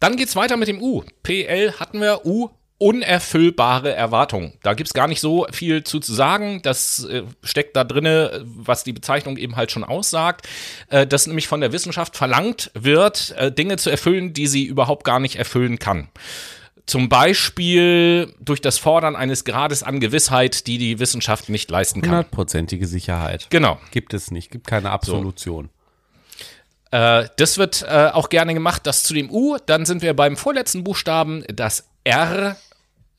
[0.00, 1.02] dann geht's weiter mit dem U.
[1.22, 4.52] PL hatten wir, U, unerfüllbare Erwartungen.
[4.62, 6.62] Da gibt's gar nicht so viel zu, zu sagen.
[6.62, 10.48] Das äh, steckt da drinne, was die Bezeichnung eben halt schon aussagt,
[10.88, 15.04] äh, dass nämlich von der Wissenschaft verlangt wird, äh, Dinge zu erfüllen, die sie überhaupt
[15.04, 16.08] gar nicht erfüllen kann.
[16.86, 22.10] Zum Beispiel durch das Fordern eines Grades an Gewissheit, die die Wissenschaft nicht leisten kann.
[22.10, 23.48] Hundertprozentige Sicherheit.
[23.50, 23.78] Genau.
[23.90, 24.50] Gibt es nicht.
[24.50, 25.68] Gibt keine Absolution.
[26.90, 29.56] Äh, das wird äh, auch gerne gemacht, das zu dem U.
[29.66, 31.44] Dann sind wir beim vorletzten Buchstaben.
[31.48, 32.56] Das R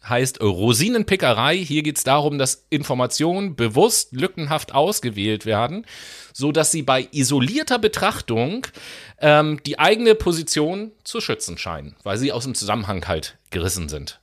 [0.07, 1.57] heißt Rosinenpickerei.
[1.57, 5.85] Hier geht es darum, dass Informationen bewusst lückenhaft ausgewählt werden,
[6.33, 8.65] so dass sie bei isolierter Betrachtung
[9.19, 14.19] ähm, die eigene Position zu schützen scheinen, weil sie aus dem Zusammenhang halt gerissen sind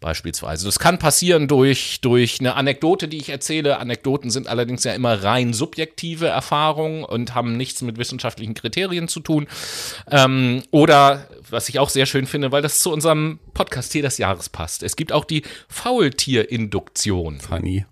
[0.00, 0.64] beispielsweise.
[0.64, 3.78] Das kann passieren durch, durch eine Anekdote, die ich erzähle.
[3.78, 9.20] Anekdoten sind allerdings ja immer rein subjektive Erfahrungen und haben nichts mit wissenschaftlichen Kriterien zu
[9.20, 9.48] tun.
[10.10, 14.18] Ähm, oder, was ich auch sehr schön finde, weil das zu unserem Podcast hier des
[14.18, 14.82] Jahres passt.
[14.82, 17.40] Es gibt auch die Faultierinduktion.
[17.40, 17.84] Funny.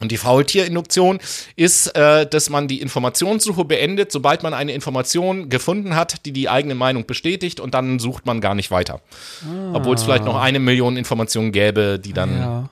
[0.00, 1.18] Und die Faultierinduktion
[1.56, 6.48] ist, äh, dass man die Informationssuche beendet, sobald man eine Information gefunden hat, die die
[6.48, 9.00] eigene Meinung bestätigt und dann sucht man gar nicht weiter.
[9.42, 9.72] Ah.
[9.74, 12.36] Obwohl es vielleicht noch eine Million Informationen gäbe, die dann.
[12.36, 12.68] Ja.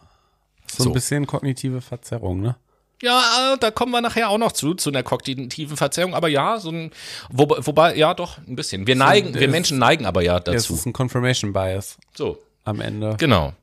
[0.66, 2.56] So, so ein bisschen kognitive Verzerrung, ne?
[3.02, 6.14] Ja, äh, da kommen wir nachher auch noch zu, zu einer kognitiven Verzerrung.
[6.14, 6.92] Aber ja, so ein,
[7.30, 8.86] wo, wobei, ja, doch, ein bisschen.
[8.86, 10.52] Wir neigen, so, wir Menschen neigen aber ja dazu.
[10.52, 11.98] Das ist ein Confirmation Bias.
[12.14, 12.38] So.
[12.64, 13.16] Am Ende.
[13.18, 13.54] Genau.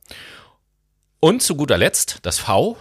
[1.21, 2.77] Und zu guter Letzt das V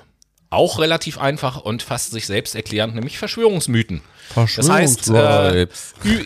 [0.50, 4.00] auch relativ einfach und fast sich selbst erklärend, nämlich Verschwörungsmythen.
[4.34, 5.66] Das heißt, äh,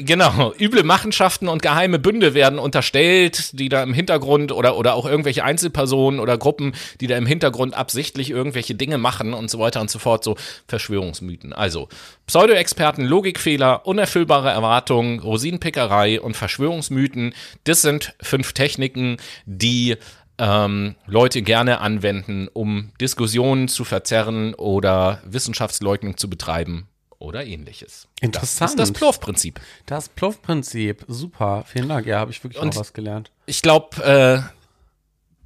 [0.01, 5.07] genau, üble Machenschaften und geheime Bünde werden unterstellt, die da im Hintergrund oder, oder auch
[5.07, 9.81] irgendwelche Einzelpersonen oder Gruppen, die da im Hintergrund absichtlich irgendwelche Dinge machen und so weiter
[9.81, 11.53] und so fort, so Verschwörungsmythen.
[11.53, 11.89] Also
[12.27, 19.97] Pseudo-Experten, Logikfehler, unerfüllbare Erwartungen, Rosinenpickerei und Verschwörungsmythen, das sind fünf Techniken, die
[20.39, 28.09] ähm, Leute gerne anwenden, um Diskussionen zu verzerren oder Wissenschaftsleugnung zu betreiben oder ähnliches.
[28.21, 28.61] Interessant.
[28.61, 29.61] Das ist das Pluff-Prinzip.
[29.87, 32.07] Das Pluff-Prinzip, super, vielen Dank.
[32.07, 33.31] Ja, habe ich wirklich und auch was gelernt.
[33.47, 34.43] Ich glaube, äh,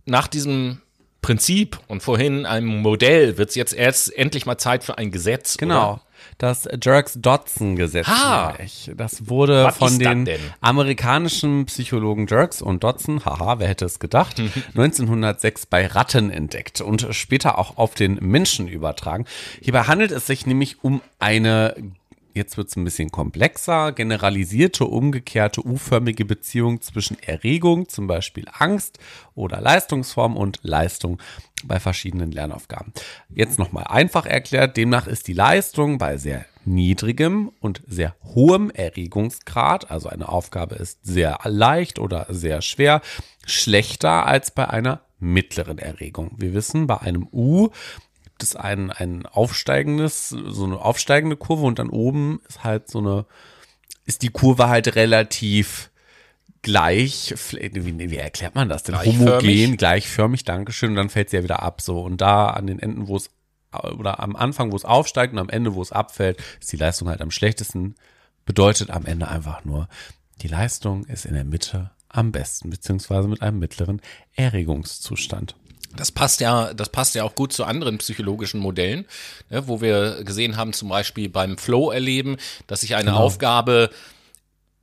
[0.07, 0.81] nach diesem
[1.20, 5.57] Prinzip und vorhin einem Modell wird es jetzt erst endlich mal Zeit für ein Gesetz.
[5.57, 5.94] Genau.
[5.94, 6.03] Oder?
[6.39, 8.07] Das Jerks-Dodson-Gesetz.
[8.97, 10.29] Das wurde von den
[10.61, 14.39] amerikanischen Psychologen Jerks und Dodson, haha, wer hätte es gedacht,
[14.75, 19.25] 1906 bei Ratten entdeckt und später auch auf den Menschen übertragen.
[19.61, 21.75] Hierbei handelt es sich nämlich um eine
[22.37, 28.99] jetzt wird es ein bisschen komplexer, generalisierte, umgekehrte, U-förmige Beziehung zwischen Erregung, zum Beispiel Angst
[29.35, 31.20] oder Leistungsform und Leistung
[31.64, 32.92] bei verschiedenen Lernaufgaben.
[33.31, 39.90] Jetzt nochmal einfach erklärt, demnach ist die Leistung bei sehr niedrigem und sehr hohem Erregungsgrad,
[39.90, 43.01] also eine Aufgabe ist sehr leicht oder sehr schwer,
[43.46, 46.33] schlechter als bei einer mittleren Erregung.
[46.37, 47.70] Wir wissen, bei einem U
[48.37, 52.99] gibt es ein, ein aufsteigendes, so eine aufsteigende Kurve und dann oben ist halt so
[52.99, 53.25] eine,
[54.05, 55.90] ist die Kurve halt relativ
[56.61, 58.94] gleich, wie, wie erklärt man das denn?
[58.94, 59.59] Gleichförmig.
[59.59, 62.03] Homogen, gleichförmig, Dankeschön, und dann fällt sie ja wieder ab, so.
[62.03, 63.31] Und da an den Enden, wo es,
[63.72, 67.09] oder am Anfang, wo es aufsteigt und am Ende, wo es abfällt, ist die Leistung
[67.09, 67.94] halt am schlechtesten.
[68.44, 69.88] Bedeutet am Ende einfach nur,
[70.42, 74.03] die Leistung ist in der Mitte am besten, beziehungsweise mit einem mittleren
[74.35, 75.57] Erregungszustand.
[75.97, 79.07] Das passt ja, das passt ja auch gut zu anderen psychologischen Modellen,
[79.51, 83.19] ne, wo wir gesehen haben, zum Beispiel beim Flow-Erleben, dass ich eine genau.
[83.19, 83.91] Aufgabe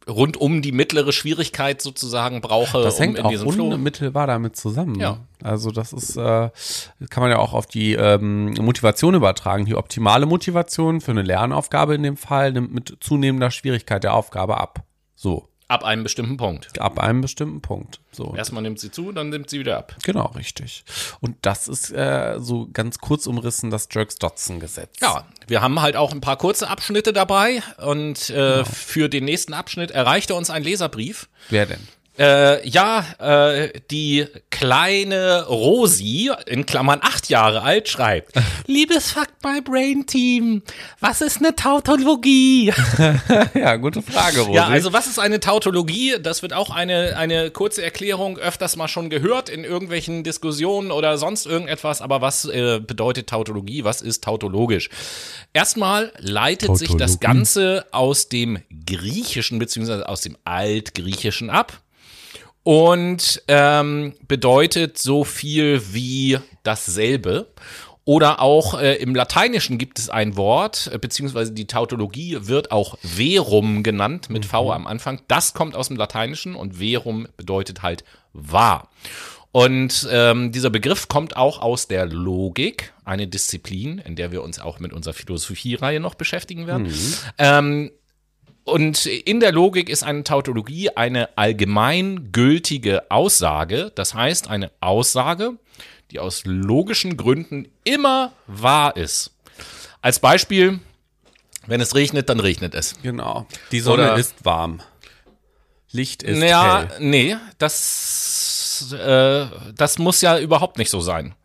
[0.07, 2.81] rund um die mittlere Schwierigkeit sozusagen brauche.
[2.81, 4.99] Das hängt um auch unmittelbar damit zusammen.
[4.99, 5.19] Ja.
[5.41, 6.49] Also das ist, äh,
[7.09, 9.65] kann man ja auch auf die ähm, Motivation übertragen.
[9.65, 14.59] Die optimale Motivation für eine Lernaufgabe in dem Fall nimmt mit zunehmender Schwierigkeit der Aufgabe
[14.59, 14.83] ab.
[15.15, 15.47] So.
[15.73, 16.79] Ab einem bestimmten Punkt.
[16.79, 17.99] Ab einem bestimmten Punkt.
[18.11, 18.35] So.
[18.35, 19.95] Erstmal nimmt sie zu, dann nimmt sie wieder ab.
[20.03, 20.85] Genau, richtig.
[21.19, 24.99] Und das ist äh, so ganz kurz umrissen das Jerks-Dodson-Gesetz.
[25.01, 28.65] Ja, wir haben halt auch ein paar kurze Abschnitte dabei und äh, genau.
[28.65, 31.27] für den nächsten Abschnitt erreichte uns ein Leserbrief.
[31.49, 31.87] Wer denn?
[32.17, 38.33] Äh, ja, äh, die kleine Rosi, in Klammern acht Jahre alt, schreibt,
[38.67, 40.61] liebes Fuck My Brain Team,
[40.99, 42.71] was ist eine Tautologie?
[43.55, 44.53] ja, gute Frage, Rosi.
[44.53, 46.17] Ja, also was ist eine Tautologie?
[46.21, 51.17] Das wird auch eine, eine kurze Erklärung öfters mal schon gehört in irgendwelchen Diskussionen oder
[51.17, 53.85] sonst irgendetwas, aber was äh, bedeutet Tautologie?
[53.85, 54.91] Was ist tautologisch?
[55.51, 61.82] Erstmal leitet sich das Ganze aus dem Griechischen beziehungsweise aus dem Altgriechischen ab
[62.63, 67.47] und ähm, bedeutet so viel wie dasselbe.
[68.05, 72.97] Oder auch äh, im Lateinischen gibt es ein Wort, äh, beziehungsweise die Tautologie wird auch
[72.99, 74.71] verum genannt, mit V mhm.
[74.71, 75.21] am Anfang.
[75.29, 78.89] Das kommt aus dem Lateinischen und verum bedeutet halt wahr.
[79.53, 84.59] Und ähm, dieser Begriff kommt auch aus der Logik, eine Disziplin, in der wir uns
[84.59, 86.87] auch mit unserer Philosophie-Reihe noch beschäftigen werden.
[86.87, 87.13] Mhm.
[87.37, 87.91] Ähm,
[88.63, 95.57] und in der Logik ist eine Tautologie eine allgemeingültige Aussage, das heißt eine Aussage,
[96.11, 99.31] die aus logischen Gründen immer wahr ist.
[100.01, 100.79] Als Beispiel,
[101.65, 102.95] wenn es regnet, dann regnet es.
[103.01, 103.47] Genau.
[103.71, 104.81] Die Sonne Oder, ist warm.
[105.91, 106.97] Licht ist naja, hell.
[106.99, 109.45] Nee, das äh,
[109.75, 111.35] das muss ja überhaupt nicht so sein.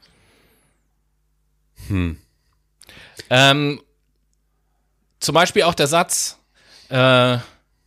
[1.89, 2.19] Hm.
[3.31, 3.81] Ähm,
[5.21, 6.38] zum Beispiel auch der Satz,
[6.89, 7.39] äh,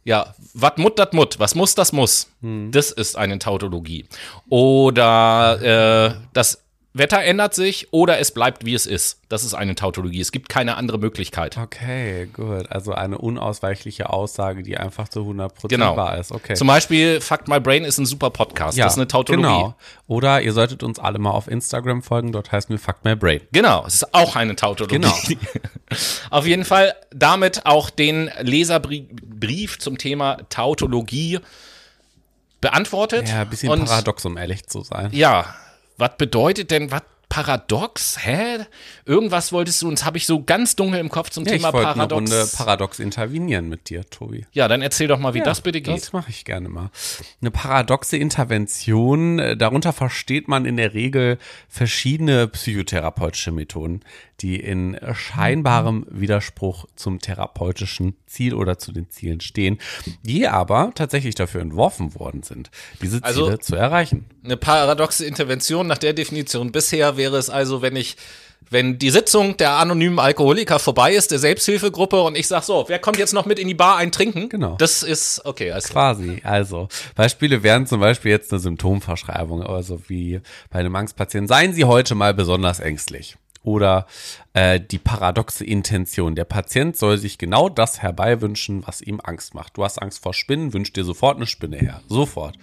[0.04, 2.32] ja, wat mut dat mut, was muss, das muss.
[2.42, 2.72] Hm.
[2.72, 4.06] Das ist eine Tautologie.
[4.50, 9.22] Oder äh, das Wetter ändert sich oder es bleibt wie es ist.
[9.30, 10.20] Das ist eine Tautologie.
[10.20, 11.58] Es gibt keine andere Möglichkeit.
[11.58, 12.70] Okay, gut.
[12.70, 15.96] Also eine unausweichliche Aussage, die einfach zu 100% genau.
[15.96, 16.34] wahr ist.
[16.34, 16.56] Okay.
[16.56, 18.78] Zum Beispiel, Fuck My Brain ist ein super Podcast.
[18.78, 19.48] Ja, das ist eine Tautologie.
[19.48, 19.76] Genau.
[20.08, 22.34] Oder ihr solltet uns alle mal auf Instagram folgen.
[22.34, 23.40] Dort heißt mir Fuck My Brain.
[23.54, 25.00] Genau, es ist auch eine Tautologie.
[25.00, 25.16] Genau.
[26.30, 31.40] auf jeden Fall damit auch den Leserbrief zum Thema Tautologie
[32.60, 33.30] beantwortet.
[33.30, 35.10] Ja, ein bisschen Und paradox, um ehrlich zu sein.
[35.14, 35.56] Ja,
[35.98, 38.18] was bedeutet denn, was paradox?
[38.26, 38.66] Hä?
[39.06, 41.74] Irgendwas wolltest du, uns habe ich so ganz dunkel im Kopf zum Ja, Thema ich
[41.74, 42.32] wollte eine paradox.
[42.32, 44.46] Runde paradox intervenieren mit dir, Tobi.
[44.52, 45.96] ja, dann erzähl doch mal, wie Ja, das bitte geht.
[45.96, 46.90] Das mache ich gerne mal.
[47.40, 51.38] Eine paradoxe Intervention, äh, darunter versteht man in der Regel
[51.70, 54.02] verschiedene psychotherapeutische Methoden,
[54.42, 59.80] die in scheinbarem Widerspruch zum therapeutischen Ziel oder zu den Zielen stehen,
[60.24, 64.26] die aber tatsächlich dafür entworfen worden sind, diese Ziele Also- zu erreichen.
[64.44, 68.18] Eine paradoxe Intervention nach der Definition bisher wäre es also, wenn ich
[68.70, 73.00] wenn die Sitzung der anonymen Alkoholiker vorbei ist, der Selbsthilfegruppe und ich sag so, wer
[73.00, 74.48] kommt jetzt noch mit in die Bar ein trinken?
[74.48, 74.76] Genau.
[74.78, 76.40] Das ist okay, also Quasi.
[76.44, 81.50] Also, Beispiele wären zum Beispiel jetzt eine Symptomverschreibung, also wie bei einem Angstpatienten.
[81.50, 83.36] Seien Sie heute mal besonders ängstlich.
[83.64, 84.08] Oder
[84.54, 86.36] äh, die paradoxe Intention.
[86.36, 89.78] Der Patient soll sich genau das herbeiwünschen, was ihm Angst macht.
[89.78, 92.02] Du hast Angst vor Spinnen, wünsch dir sofort eine Spinne her.
[92.08, 92.58] Sofort.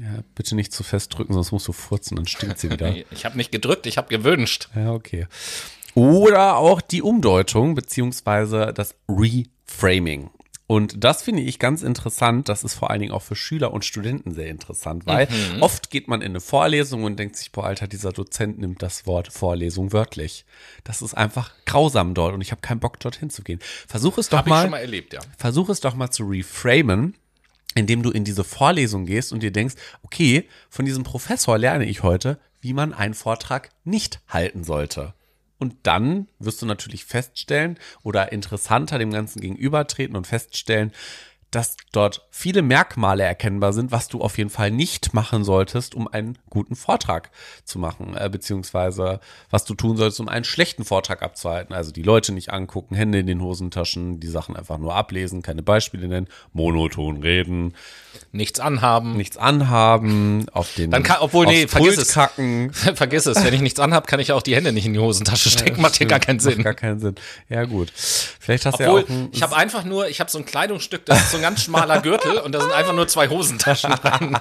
[0.00, 2.94] Ja, bitte nicht zu fest drücken, sonst musst du furzen, dann stinkt sie wieder.
[3.10, 4.68] ich habe nicht gedrückt, ich habe gewünscht.
[4.74, 5.26] Ja, okay.
[5.94, 10.30] Oder auch die Umdeutung beziehungsweise das Reframing.
[10.72, 12.48] Und das finde ich ganz interessant.
[12.48, 15.28] Das ist vor allen Dingen auch für Schüler und Studenten sehr interessant, weil
[15.60, 19.06] oft geht man in eine Vorlesung und denkt sich, boah, Alter, dieser Dozent nimmt das
[19.06, 20.46] Wort Vorlesung wörtlich.
[20.82, 23.58] Das ist einfach grausam dort und ich habe keinen Bock, dorthin zu gehen.
[23.86, 25.20] Versuch es doch ich mal, schon mal erlebt, ja.
[25.36, 27.16] versuch es doch mal zu reframen,
[27.74, 32.02] indem du in diese Vorlesung gehst und dir denkst, okay, von diesem Professor lerne ich
[32.02, 35.12] heute, wie man einen Vortrag nicht halten sollte.
[35.62, 40.90] Und dann wirst du natürlich feststellen oder interessanter dem Ganzen gegenübertreten und feststellen,
[41.52, 46.08] dass dort viele Merkmale erkennbar sind, was du auf jeden Fall nicht machen solltest, um
[46.08, 47.30] einen guten Vortrag
[47.64, 51.74] zu machen, äh, beziehungsweise was du tun solltest, um einen schlechten Vortrag abzuhalten.
[51.74, 55.62] Also die Leute nicht angucken, Hände in den Hosentaschen, die Sachen einfach nur ablesen, keine
[55.62, 57.74] Beispiele nennen, monoton reden,
[58.32, 59.16] Nichts anhaben.
[59.16, 62.12] nichts anhaben, auf den Dann kann- obwohl, nee, vergiss Pult es.
[62.14, 62.72] kacken.
[62.94, 65.50] Vergiss es, wenn ich nichts anhab, kann ich auch die Hände nicht in die Hosentasche
[65.50, 65.80] stecken.
[65.82, 66.62] Macht hier gar keinen Macht Sinn.
[66.62, 67.14] gar keinen Sinn.
[67.48, 67.90] Ja gut.
[67.94, 71.04] Vielleicht hast du ja auch ein, ich habe einfach nur, ich habe so ein Kleidungsstück,
[71.06, 74.38] das ist so ein ganz schmaler Gürtel und da sind einfach nur zwei Hosentaschen dran.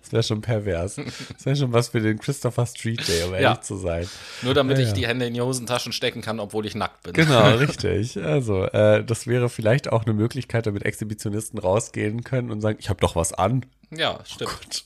[0.00, 0.96] Das wäre schon pervers.
[0.96, 3.60] Das wäre schon was für den Christopher Street Day, um ehrlich Ja.
[3.60, 4.08] zu sein.
[4.42, 7.12] Nur damit Ja, ich die Hände in die Hosentaschen stecken kann, obwohl ich nackt bin.
[7.12, 8.16] Genau, richtig.
[8.22, 12.88] Also, äh, das wäre vielleicht auch eine Möglichkeit, damit Exhibitionisten rausgehen können und sagen, ich
[12.88, 13.66] habe doch was an.
[13.92, 14.84] Ja, stimmt.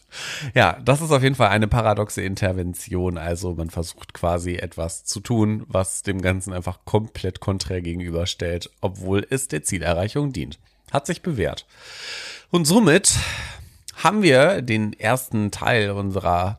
[0.54, 3.18] Ja, das ist auf jeden Fall eine paradoxe Intervention.
[3.18, 9.26] Also man versucht quasi etwas zu tun, was dem Ganzen einfach komplett konträr gegenüberstellt, obwohl
[9.28, 10.58] es der Zielerreichung dient.
[10.94, 11.66] Hat sich bewährt.
[12.52, 13.14] Und somit
[13.96, 16.56] haben wir den ersten Teil unserer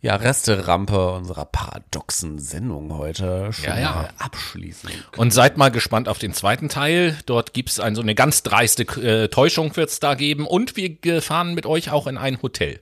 [0.00, 3.94] ja, Resterampe, unserer paradoxen Sendung heute schon Ja, ja.
[3.94, 4.90] mal abschließen.
[5.16, 7.16] Und seid mal gespannt auf den zweiten Teil.
[7.26, 10.48] Dort gibt's ein, so eine ganz dreiste äh, Täuschung wird's da geben.
[10.48, 12.80] Und wir fahren mit euch auch in ein Hotel.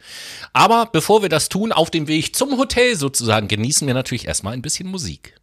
[0.55, 4.55] Aber bevor wir das tun, auf dem Weg zum Hotel sozusagen, genießen wir natürlich erstmal
[4.55, 5.35] ein bisschen Musik.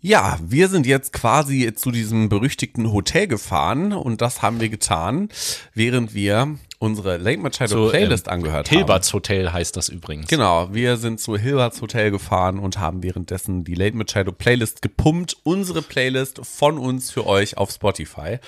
[0.00, 5.28] Ja, wir sind jetzt quasi zu diesem berüchtigten Hotel gefahren und das haben wir getan,
[5.74, 8.76] während wir unsere Late Machado So, Playlist ähm, angehört haben.
[8.76, 10.28] Hilberts Hotel heißt das übrigens.
[10.28, 15.36] Genau, wir sind zu Hilberts Hotel gefahren und haben währenddessen die Late Machado Playlist gepumpt.
[15.42, 18.38] Unsere Playlist von uns für euch auf Spotify,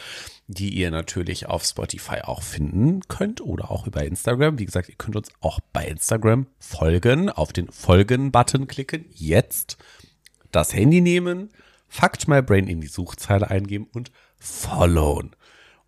[0.46, 4.60] die ihr natürlich auf Spotify auch finden könnt oder auch über Instagram.
[4.60, 9.78] Wie gesagt, ihr könnt uns auch bei Instagram folgen, auf den Folgen-Button klicken, jetzt
[10.52, 11.50] das Handy nehmen,
[11.88, 15.34] Fact My Brain in die Suchzeile eingeben und followen.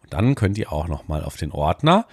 [0.02, 2.06] Und dann könnt ihr auch noch mal auf den Ordner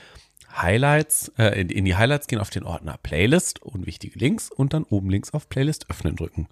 [0.56, 4.74] Highlights, äh, in, in die Highlights gehen, auf den Ordner Playlist und wichtige Links und
[4.74, 6.48] dann oben links auf Playlist öffnen drücken.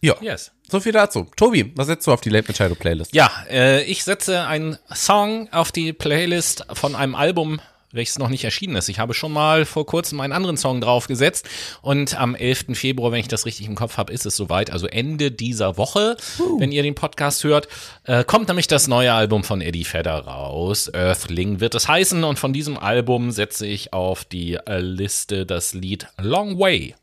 [0.00, 0.52] Ja, Yes.
[0.70, 1.26] so viel dazu.
[1.36, 3.14] Tobi, was setzt du auf die Late Machado Playlist?
[3.14, 7.60] Ja, äh, ich setze einen Song auf die Playlist von einem Album
[7.94, 8.88] welches noch nicht erschienen ist.
[8.88, 11.48] Ich habe schon mal vor kurzem einen anderen Song draufgesetzt
[11.82, 12.66] und am 11.
[12.74, 14.70] Februar, wenn ich das richtig im Kopf habe, ist es soweit.
[14.70, 16.60] Also Ende dieser Woche, uh.
[16.60, 17.68] wenn ihr den Podcast hört,
[18.04, 20.90] äh, kommt nämlich das neue Album von Eddie Vedder raus.
[20.92, 25.74] Earthling wird es heißen und von diesem Album setze ich auf die äh, Liste das
[25.74, 26.94] Lied Long Way.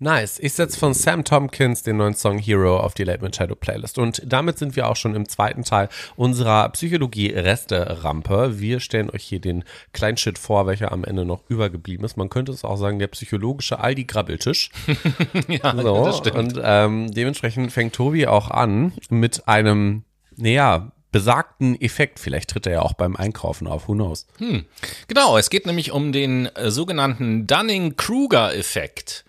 [0.00, 0.38] Nice.
[0.38, 3.98] Ich setze von Sam Tompkins den neuen Song Hero auf die Late Machado Playlist.
[3.98, 8.60] Und damit sind wir auch schon im zweiten Teil unserer Psychologie-Reste-Rampe.
[8.60, 12.16] Wir stellen euch hier den Kleinshit vor, welcher am Ende noch übergeblieben ist.
[12.16, 14.70] Man könnte es auch sagen, der psychologische Aldi-Grabbeltisch.
[15.48, 16.36] ja, so, das stimmt.
[16.36, 20.04] Und ähm, dementsprechend fängt Tobi auch an mit einem,
[20.36, 22.18] naja, besagten Effekt.
[22.18, 24.26] Vielleicht tritt er ja auch beim Einkaufen auf, who knows.
[24.38, 24.64] Hm.
[25.06, 29.24] Genau, es geht nämlich um den äh, sogenannten Dunning-Kruger-Effekt.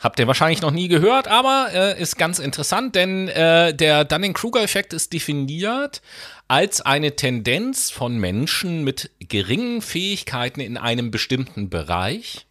[0.00, 4.92] Habt ihr wahrscheinlich noch nie gehört, aber äh, ist ganz interessant, denn äh, der Dunning-Kruger-Effekt
[4.92, 6.02] ist definiert
[6.46, 12.46] als eine Tendenz von Menschen mit geringen Fähigkeiten in einem bestimmten Bereich,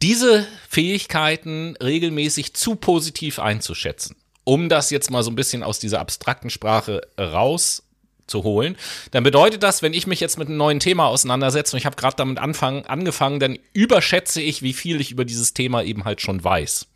[0.00, 4.16] diese Fähigkeiten regelmäßig zu positiv einzuschätzen.
[4.44, 7.84] Um das jetzt mal so ein bisschen aus dieser abstrakten Sprache raus
[8.32, 8.76] zu holen,
[9.12, 11.96] dann bedeutet das, wenn ich mich jetzt mit einem neuen Thema auseinandersetze und ich habe
[11.96, 16.20] gerade damit anfangen, angefangen, dann überschätze ich, wie viel ich über dieses Thema eben halt
[16.20, 16.88] schon weiß.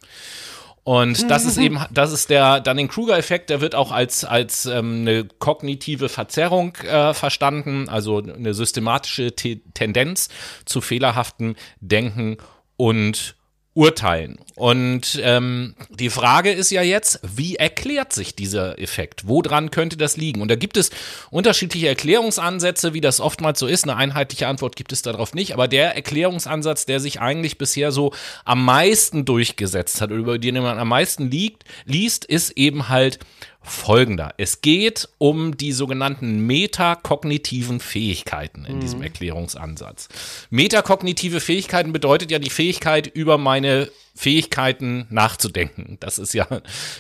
[0.83, 5.25] Und das ist eben, das ist der Dunning-Kruger-Effekt, der wird auch als, als ähm, eine
[5.25, 10.29] kognitive Verzerrung äh, verstanden, also eine systematische T Tendenz
[10.65, 12.37] zu fehlerhaftem Denken
[12.77, 13.35] und
[13.77, 14.39] urteilen.
[14.55, 19.29] Und ähm, die Frage ist ja jetzt, wie erklärt sich dieser Effekt?
[19.29, 20.41] Woran könnte das liegen?
[20.41, 20.91] Und da gibt es
[21.31, 23.85] unterschiedliche Erklärungsansätze, wie das oftmals so ist.
[23.85, 25.53] Eine einheitliche Antwort gibt es darauf nicht.
[25.53, 28.15] Aber der Erklärungsansatz, der sich eigentlich bisher so
[28.47, 33.19] am meisten durchgesetzt hat, über den man am meisten liegt, liest, ist eben halt
[33.67, 34.35] folgender.
[34.39, 38.81] Es geht um die sogenannten metakognitiven Fähigkeiten in mhm.
[38.81, 40.09] diesem Erklärungsansatz.
[40.51, 45.99] Metakognitive Fähigkeiten bedeutet ja die Fähigkeit, über meine Fähigkeiten nachzudenken.
[46.01, 46.47] Das ist ja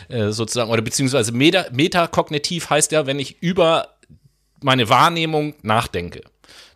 [0.09, 3.97] äh, sozusagen, oder beziehungsweise meta, metakognitiv heißt ja, wenn ich über
[4.61, 6.23] meine Wahrnehmung nachdenke.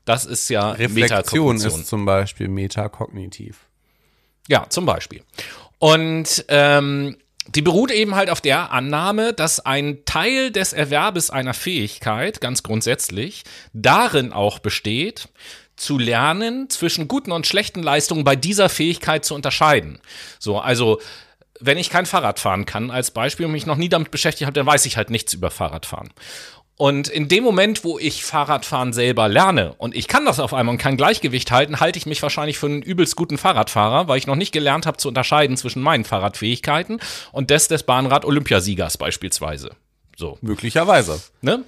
[0.04, 3.66] Das ist ja Reflexion ist zum Beispiel metakognitiv.
[4.48, 5.22] Ja, zum Beispiel.
[5.78, 7.16] Und ähm,
[7.48, 12.62] die beruht eben halt auf der Annahme, dass ein Teil des Erwerbes einer Fähigkeit ganz
[12.62, 15.28] grundsätzlich darin auch besteht,
[15.76, 19.98] zu lernen, zwischen guten und schlechten Leistungen bei dieser Fähigkeit zu unterscheiden.
[20.38, 21.00] So, also
[21.58, 24.54] wenn ich kein Fahrrad fahren kann als Beispiel und mich noch nie damit beschäftigt habe,
[24.54, 26.10] dann weiß ich halt nichts über Fahrradfahren.
[26.80, 30.72] Und in dem Moment, wo ich Fahrradfahren selber lerne und ich kann das auf einmal
[30.72, 34.26] und kann Gleichgewicht halten, halte ich mich wahrscheinlich für einen übelst guten Fahrradfahrer, weil ich
[34.26, 36.98] noch nicht gelernt habe zu unterscheiden zwischen meinen Fahrradfähigkeiten
[37.32, 39.72] und des des Bahnrad-Olympiasiegers beispielsweise.
[40.16, 40.38] So.
[40.40, 41.20] Möglicherweise.
[41.42, 41.64] Ne?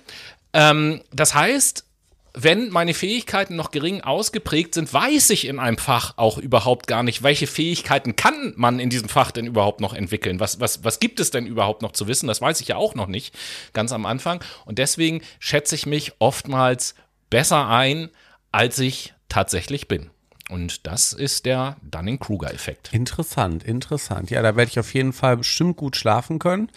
[0.55, 1.85] Ähm, das heißt,
[2.35, 7.03] wenn meine Fähigkeiten noch gering ausgeprägt sind, weiß ich in einem Fach auch überhaupt gar
[7.03, 10.41] nicht, welche Fähigkeiten kann man in diesem Fach denn überhaupt noch entwickeln?
[10.41, 12.29] Was, was, was gibt es denn überhaupt noch zu wissen?
[12.29, 13.35] Das weiß ich ja auch noch nicht
[13.75, 14.43] ganz am Anfang.
[14.65, 16.95] Und deswegen schätze ich mich oftmals
[17.29, 18.09] besser ein,
[18.51, 20.12] als ich tatsächlich bin.
[20.53, 22.91] Und das ist der Dunning-Kruger-Effekt.
[22.93, 24.31] Interessant, interessant.
[24.31, 26.69] Ja, da werde ich auf jeden Fall bestimmt gut schlafen können.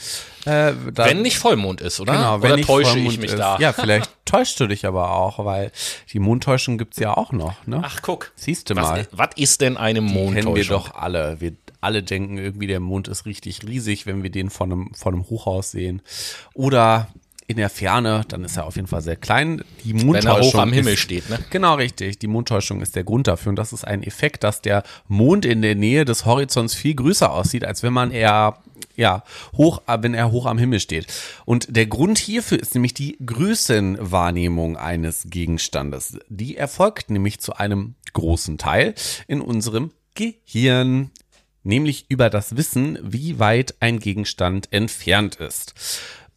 [0.45, 2.13] Äh, wenn nicht Vollmond ist, oder?
[2.13, 3.39] Genau, wenn oder täusche Vollmond ich mich ist.
[3.39, 3.57] da?
[3.59, 5.73] Ja, vielleicht täuschst du dich aber auch, weil
[6.13, 7.67] die Mondtäuschung gibt es ja auch noch.
[7.67, 7.81] Ne?
[7.83, 8.31] Ach, guck.
[8.35, 9.07] Siehst du mal.
[9.11, 10.35] Was ist denn eine Mondtäuschung?
[10.35, 11.41] Die kennen wir doch alle.
[11.41, 15.13] Wir alle denken irgendwie, der Mond ist richtig riesig, wenn wir den von einem, von
[15.13, 16.01] einem Hochhaus sehen.
[16.53, 17.09] Oder
[17.47, 19.63] in der Ferne, dann ist er auf jeden Fall sehr klein.
[19.83, 21.39] Die Mondtäuschung Wenn er hoch am Himmel ist, steht, ne?
[21.51, 22.17] Genau, richtig.
[22.19, 23.51] Die Mondtäuschung ist der Grund dafür.
[23.51, 27.31] Und das ist ein Effekt, dass der Mond in der Nähe des Horizonts viel größer
[27.31, 28.57] aussieht, als wenn man eher
[28.95, 29.23] ja,
[29.55, 31.07] hoch, wenn er hoch am Himmel steht.
[31.45, 36.17] Und der Grund hierfür ist nämlich die Größenwahrnehmung eines Gegenstandes.
[36.29, 38.95] Die erfolgt nämlich zu einem großen Teil
[39.27, 41.11] in unserem Gehirn,
[41.63, 45.73] nämlich über das Wissen, wie weit ein Gegenstand entfernt ist.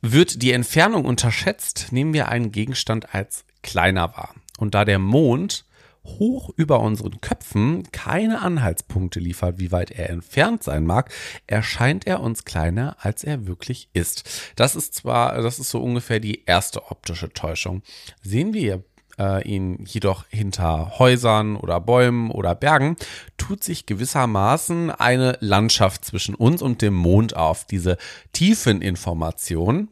[0.00, 4.34] Wird die Entfernung unterschätzt, nehmen wir einen Gegenstand als kleiner wahr.
[4.58, 5.64] Und da der Mond
[6.04, 11.12] hoch über unseren Köpfen keine Anhaltspunkte liefert, wie weit er entfernt sein mag,
[11.46, 14.52] erscheint er uns kleiner, als er wirklich ist.
[14.56, 17.82] Das ist zwar, das ist so ungefähr die erste optische Täuschung.
[18.22, 18.84] Sehen wir
[19.18, 22.96] äh, ihn jedoch hinter Häusern oder Bäumen oder Bergen,
[23.36, 27.64] tut sich gewissermaßen eine Landschaft zwischen uns und dem Mond auf.
[27.64, 27.96] Diese
[28.32, 29.88] tiefen Informationen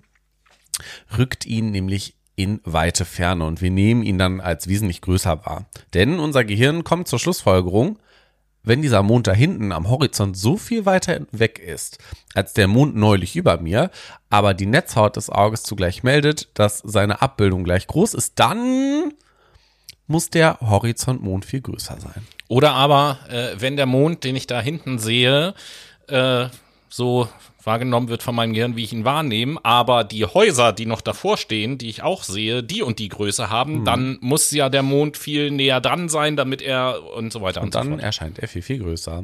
[1.17, 5.67] rückt ihn nämlich in weite Ferne und wir nehmen ihn dann als wesentlich größer wahr.
[5.95, 7.99] Denn unser Gehirn kommt zur Schlussfolgerung,
[8.67, 11.99] wenn dieser Mond da hinten am Horizont so viel weiter weg ist,
[12.35, 13.91] als der Mond neulich über mir,
[14.29, 19.15] aber die Netzhaut des Auges zugleich meldet, dass seine Abbildung gleich groß ist, dann
[20.09, 22.27] muss der Horizontmond viel größer sein.
[22.49, 25.55] Oder aber, äh, wenn der Mond, den ich da hinten sehe,
[26.09, 26.47] äh,
[26.89, 27.29] so
[27.67, 31.37] wahrgenommen wird von meinem Gehirn, wie ich ihn wahrnehme, aber die Häuser, die noch davor
[31.37, 33.85] stehen, die ich auch sehe, die und die Größe haben, hm.
[33.85, 37.67] dann muss ja der Mond viel näher dran sein, damit er und so weiter und,
[37.67, 38.03] und dann so fort.
[38.03, 39.23] erscheint er viel, viel größer.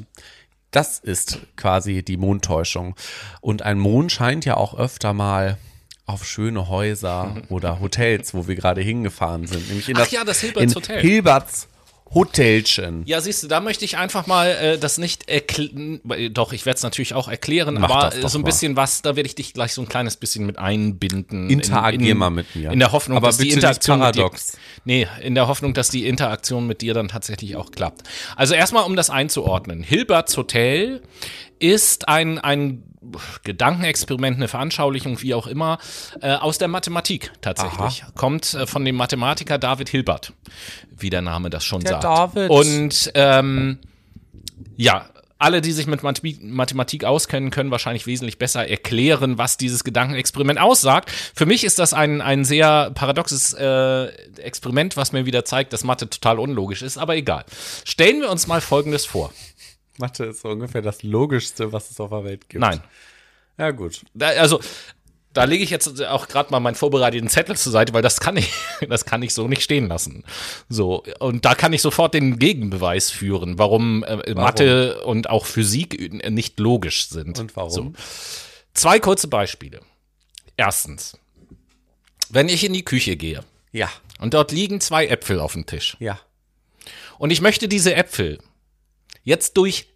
[0.73, 2.97] Das ist quasi die Mondtäuschung.
[3.41, 5.59] Und ein Mond scheint ja auch öfter mal
[6.07, 9.69] auf schöne Häuser oder Hotels, wo wir gerade hingefahren sind.
[9.69, 11.01] Nämlich in Ach das, ja, das Hilberts Hotel.
[11.01, 11.69] Hilberts
[12.15, 13.03] Hotelchen.
[13.07, 16.01] Ja, siehst du, da möchte ich einfach mal äh, das nicht erklären.
[16.33, 19.27] Doch, ich werde es natürlich auch erklären, Mach aber so ein bisschen was, da werde
[19.27, 21.49] ich dich gleich so ein kleines bisschen mit einbinden.
[21.49, 22.71] Interagier in, in, mal mit mir.
[22.71, 24.53] In der Hoffnung, aber dass die Interaktion paradox.
[24.53, 28.03] Dir, nee, in der Hoffnung, dass die Interaktion mit dir dann tatsächlich auch klappt.
[28.37, 29.83] Also erstmal, um das einzuordnen.
[29.83, 31.03] Hilberts Hotel
[31.59, 32.83] ist ein, ein
[33.45, 35.79] Gedankenexperiment, eine Veranschaulichung, wie auch immer,
[36.21, 38.05] äh, aus der Mathematik tatsächlich.
[38.05, 38.13] Aha.
[38.15, 40.33] Kommt äh, von dem Mathematiker David Hilbert,
[40.97, 42.05] wie der Name das schon der sagt.
[42.05, 42.51] David.
[42.51, 43.79] Und ähm,
[44.77, 45.07] ja,
[45.43, 51.11] alle, die sich mit Mathematik auskennen, können wahrscheinlich wesentlich besser erklären, was dieses Gedankenexperiment aussagt.
[51.35, 54.07] Für mich ist das ein, ein sehr paradoxes äh,
[54.41, 57.45] Experiment, was mir wieder zeigt, dass Mathe total unlogisch ist, aber egal.
[57.85, 59.33] Stellen wir uns mal Folgendes vor.
[60.03, 62.61] Mathe ist so ungefähr das Logischste, was es auf der Welt gibt.
[62.61, 62.83] Nein.
[63.57, 64.03] Ja, gut.
[64.13, 64.61] Da, also,
[65.33, 68.37] da lege ich jetzt auch gerade mal meinen vorbereiteten Zettel zur Seite, weil das kann
[68.37, 68.53] ich,
[68.89, 70.25] das kann ich so nicht stehen lassen.
[70.69, 74.35] So und da kann ich sofort den Gegenbeweis führen, warum, äh, warum?
[74.35, 77.39] Mathe und auch Physik nicht logisch sind.
[77.39, 77.71] Und warum?
[77.71, 77.93] So.
[78.75, 79.81] Zwei kurze Beispiele.
[80.57, 81.17] Erstens,
[82.29, 83.45] wenn ich in die Küche gehe.
[83.71, 83.91] Ja.
[84.19, 85.97] Und dort liegen zwei Äpfel auf dem Tisch.
[85.99, 86.19] Ja.
[87.19, 88.39] Und ich möchte diese Äpfel
[89.23, 89.92] jetzt durch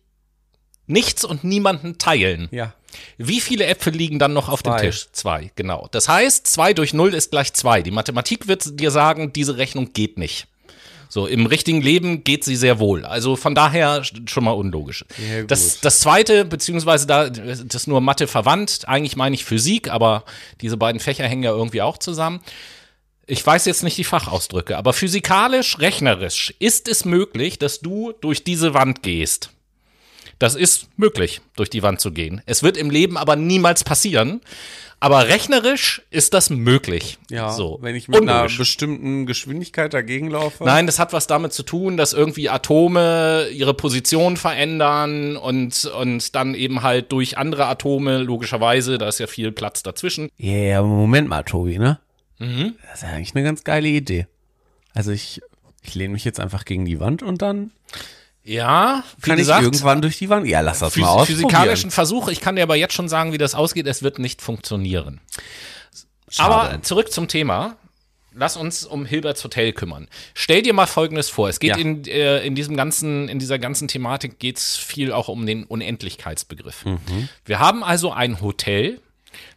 [0.86, 2.48] nichts und niemanden teilen.
[2.50, 2.74] Ja.
[3.18, 4.78] Wie viele Äpfel liegen dann noch auf zwei.
[4.78, 5.08] dem Tisch?
[5.12, 5.88] Zwei, genau.
[5.90, 7.82] Das heißt, zwei durch null ist gleich zwei.
[7.82, 10.46] Die Mathematik wird dir sagen, diese Rechnung geht nicht.
[11.08, 13.04] So, im richtigen Leben geht sie sehr wohl.
[13.04, 15.04] Also von daher schon mal unlogisch.
[15.18, 18.88] Ja, das, das zweite, beziehungsweise da, das ist nur Mathe verwandt.
[18.88, 20.24] Eigentlich meine ich Physik, aber
[20.60, 22.40] diese beiden Fächer hängen ja irgendwie auch zusammen.
[23.26, 28.44] Ich weiß jetzt nicht die Fachausdrücke, aber physikalisch, rechnerisch ist es möglich, dass du durch
[28.44, 29.50] diese Wand gehst.
[30.38, 32.42] Das ist möglich, durch die Wand zu gehen.
[32.46, 34.40] Es wird im Leben aber niemals passieren.
[34.98, 37.18] Aber rechnerisch ist das möglich.
[37.30, 37.78] Ja, so.
[37.82, 38.52] wenn ich mit Unlogisch.
[38.52, 40.64] einer bestimmten Geschwindigkeit dagegen laufe.
[40.64, 46.34] Nein, das hat was damit zu tun, dass irgendwie Atome ihre Position verändern und, und
[46.34, 50.30] dann eben halt durch andere Atome, logischerweise, da ist ja viel Platz dazwischen.
[50.38, 51.98] Ja, yeah, Moment mal, Tobi, ne?
[52.38, 52.74] Mhm.
[52.82, 54.26] Das ist ja eigentlich eine ganz geile Idee.
[54.94, 55.42] Also ich,
[55.82, 57.70] ich lehne mich jetzt einfach gegen die Wand und dann
[58.46, 60.46] ja, kann gesagt, ich irgendwann durch die Wand?
[60.46, 61.26] Ja, lass das mal aus.
[61.26, 62.28] Physikalischen Versuch.
[62.28, 63.88] Ich kann dir aber jetzt schon sagen, wie das ausgeht.
[63.88, 65.20] Es wird nicht funktionieren.
[66.28, 66.54] Schade.
[66.54, 67.76] Aber zurück zum Thema.
[68.32, 70.06] Lass uns um Hilberts Hotel kümmern.
[70.34, 71.48] Stell dir mal Folgendes vor.
[71.48, 71.76] Es geht ja.
[71.78, 76.84] in, äh, in diesem ganzen, in dieser ganzen Thematik geht's viel auch um den Unendlichkeitsbegriff.
[76.84, 77.28] Mhm.
[77.46, 79.00] Wir haben also ein Hotel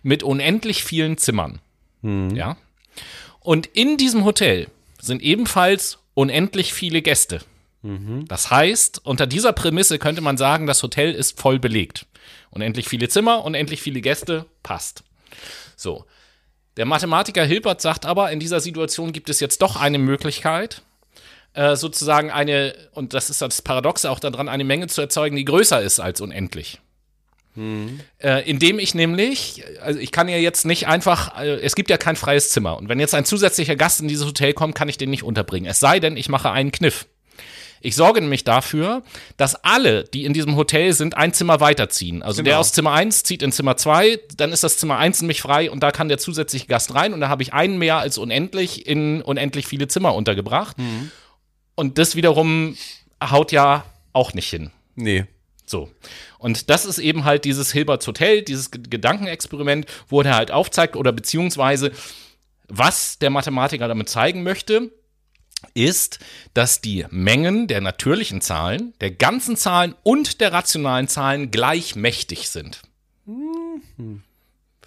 [0.02, 1.60] mit unendlich vielen Zimmern.
[2.02, 2.34] Mhm.
[2.36, 2.58] Ja.
[3.40, 4.68] Und in diesem Hotel
[5.00, 7.42] sind ebenfalls unendlich viele Gäste.
[7.82, 8.26] Mhm.
[8.28, 12.06] Das heißt, unter dieser Prämisse könnte man sagen, das Hotel ist voll belegt.
[12.52, 15.04] Unendlich viele Zimmer, unendlich viele Gäste, passt.
[15.76, 16.06] So.
[16.78, 20.82] Der Mathematiker Hilbert sagt aber, in dieser Situation gibt es jetzt doch eine Möglichkeit,
[21.54, 25.46] äh, sozusagen eine, und das ist das Paradoxe auch daran, eine Menge zu erzeugen, die
[25.46, 26.80] größer ist als unendlich.
[27.56, 28.00] Mhm.
[28.20, 31.98] Äh, indem ich nämlich, also ich kann ja jetzt nicht einfach, äh, es gibt ja
[31.98, 32.78] kein freies Zimmer.
[32.78, 35.70] Und wenn jetzt ein zusätzlicher Gast in dieses Hotel kommt, kann ich den nicht unterbringen.
[35.70, 37.08] Es sei denn, ich mache einen Kniff.
[37.82, 39.04] Ich sorge nämlich dafür,
[39.38, 42.24] dass alle, die in diesem Hotel sind, ein Zimmer weiterziehen.
[42.24, 42.52] Also genau.
[42.52, 45.72] der aus Zimmer 1 zieht in Zimmer 2, dann ist das Zimmer 1 nämlich frei
[45.72, 48.88] und da kann der zusätzliche Gast rein und da habe ich einen mehr als unendlich
[48.88, 50.78] in unendlich viele Zimmer untergebracht.
[50.78, 51.12] Mhm.
[51.76, 52.76] Und das wiederum
[53.24, 54.72] haut ja auch nicht hin.
[54.96, 55.26] Nee.
[55.66, 55.90] So.
[56.40, 61.12] Und das ist eben halt dieses Hilberts Hotel, dieses Gedankenexperiment, wo er halt aufzeigt oder
[61.12, 61.92] beziehungsweise
[62.68, 64.92] was der Mathematiker damit zeigen möchte,
[65.74, 66.20] ist,
[66.54, 72.50] dass die Mengen der natürlichen Zahlen, der ganzen Zahlen und der rationalen Zahlen gleich mächtig
[72.50, 72.82] sind.
[73.26, 74.24] Mhm.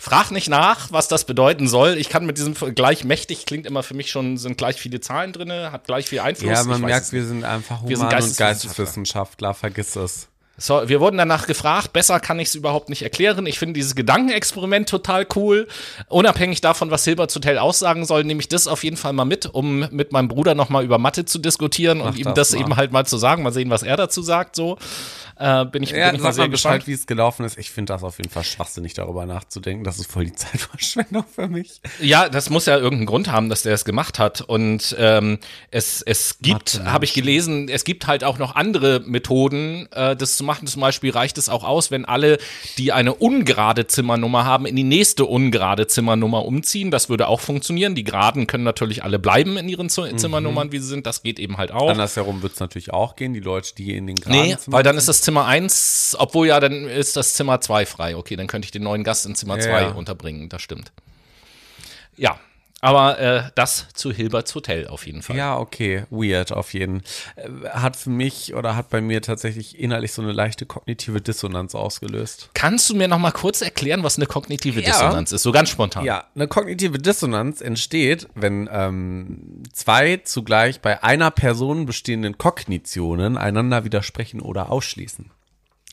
[0.02, 1.96] Frag nicht nach, was das bedeuten soll.
[1.96, 5.32] Ich kann mit diesem gleich mächtig klingt immer für mich schon, sind gleich viele Zahlen
[5.32, 6.50] drin, hat gleich viel Einfluss.
[6.50, 10.28] Ja, man merkt, wir sind einfach Human- sind und Geisteswissenschaftler, vergiss es.
[10.58, 13.46] So, wir wurden danach gefragt, besser kann ich es überhaupt nicht erklären.
[13.46, 15.66] Ich finde dieses Gedankenexperiment total cool.
[16.08, 19.46] Unabhängig davon, was Silberts Hotel aussagen soll, nehme ich das auf jeden Fall mal mit,
[19.46, 22.76] um mit meinem Bruder nochmal über Mathe zu diskutieren Ach, und ihm das, das eben
[22.76, 23.42] halt mal zu sagen.
[23.42, 24.78] Mal sehen, was er dazu sagt, so.
[25.36, 26.86] Äh, bin ich, Ja, bin ich mal sehr Bescheid, gespannt.
[26.86, 27.58] wie es gelaufen ist.
[27.58, 29.84] Ich finde das auf jeden Fall schwachsinnig, darüber nachzudenken.
[29.84, 31.80] Das ist voll die Zeitverschwendung für mich.
[32.00, 34.40] Ja, das muss ja irgendeinen Grund haben, dass der es gemacht hat.
[34.40, 35.38] Und ähm,
[35.70, 40.36] es, es gibt, habe ich gelesen, es gibt halt auch noch andere Methoden, äh, das
[40.36, 40.66] zu machen.
[40.66, 42.38] Zum Beispiel reicht es auch aus, wenn alle,
[42.78, 46.90] die eine ungerade Zimmernummer haben, in die nächste ungerade Zimmernummer umziehen.
[46.90, 47.94] Das würde auch funktionieren.
[47.94, 51.06] Die Geraden können natürlich alle bleiben in ihren Z Zimmernummern, wie sie sind.
[51.06, 51.90] Das geht eben halt auch.
[51.90, 54.82] Andersherum wird es natürlich auch gehen, die Leute, die in den Graden Nee, Zimmern weil
[54.82, 58.16] dann ist das Zimmer 1, obwohl ja, dann ist das Zimmer 2 frei.
[58.16, 59.88] Okay, dann könnte ich den neuen Gast in Zimmer 2 Ja.
[59.92, 60.92] unterbringen, das stimmt.
[62.16, 62.38] Ja,
[62.82, 65.36] aber äh, das zu Hilberts Hotel auf jeden Fall.
[65.36, 67.02] Ja, okay, weird auf jeden.
[67.36, 71.76] Äh, Hat für mich oder hat bei mir tatsächlich innerlich so eine leichte kognitive Dissonanz
[71.76, 72.50] ausgelöst.
[72.54, 74.90] Kannst du mir noch mal kurz erklären, was eine kognitive Ja.
[74.90, 75.44] Dissonanz ist?
[75.44, 76.04] So ganz spontan.
[76.04, 83.84] Ja, eine kognitive Dissonanz entsteht, wenn ähm, zwei zugleich bei einer Person bestehenden Kognitionen einander
[83.84, 85.30] widersprechen oder ausschließen.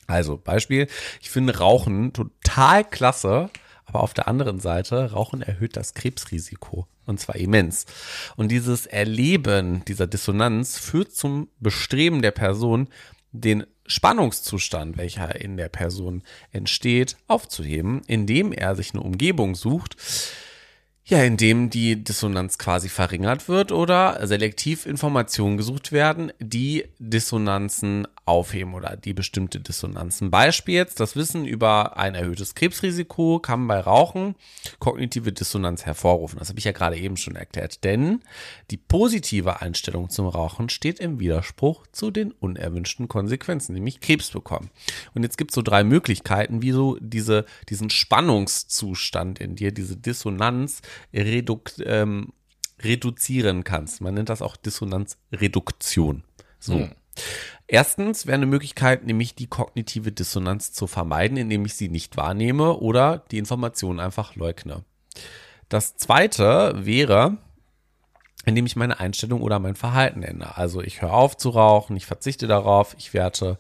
[0.08, 0.88] Also Beispiel,
[1.22, 3.52] ich finde Rauchen total klasse,
[3.90, 7.86] aber auf der anderen Seite, Rauchen erhöht das Krebsrisiko und zwar immens.
[8.38, 12.88] Und dieses Erleben dieser Dissonanz führt zum Bestreben der Person,
[13.32, 19.98] den Spannungszustand, welcher in der Person entsteht, aufzuheben, indem er sich eine Umgebung sucht,
[21.06, 28.76] ja, indem die Dissonanz quasi verringert wird oder selektiv Informationen gesucht werden, die Dissonanzen aufheben
[28.76, 30.30] oder die bestimmte Dissonanzen.
[30.30, 34.36] Beispiel jetzt, das Wissen über ein erhöhtes Krebsrisiko kann bei Rauchen
[34.78, 36.38] kognitive Dissonanz hervorrufen.
[36.38, 37.84] Das habe ich ja gerade eben schon erklärt.
[37.84, 38.22] Denn
[38.70, 44.70] die positive Einstellung zum Rauchen steht im Widerspruch zu den unerwünschten Konsequenzen, nämlich Krebs bekommen.
[45.16, 49.98] Und jetzt gibt es so drei Möglichkeiten, wie du diese, diesen Spannungszustand in dir, diese
[49.98, 50.82] Dissonanz
[51.14, 52.32] reduk, ähm,
[52.82, 54.02] reduzieren kannst.
[54.02, 56.24] Man nennt das auch Dissonanzreduktion.
[56.60, 56.88] So.
[57.72, 62.78] Erstens wäre eine Möglichkeit, nämlich die kognitive Dissonanz zu vermeiden, indem ich sie nicht wahrnehme
[62.78, 64.84] oder die Information einfach leugne.
[65.70, 67.38] Das zweite wäre,
[68.44, 70.58] indem ich meine Einstellung oder mein Verhalten ändere.
[70.58, 73.60] Also ich höre auf zu rauchen, ich verzichte darauf, ich werte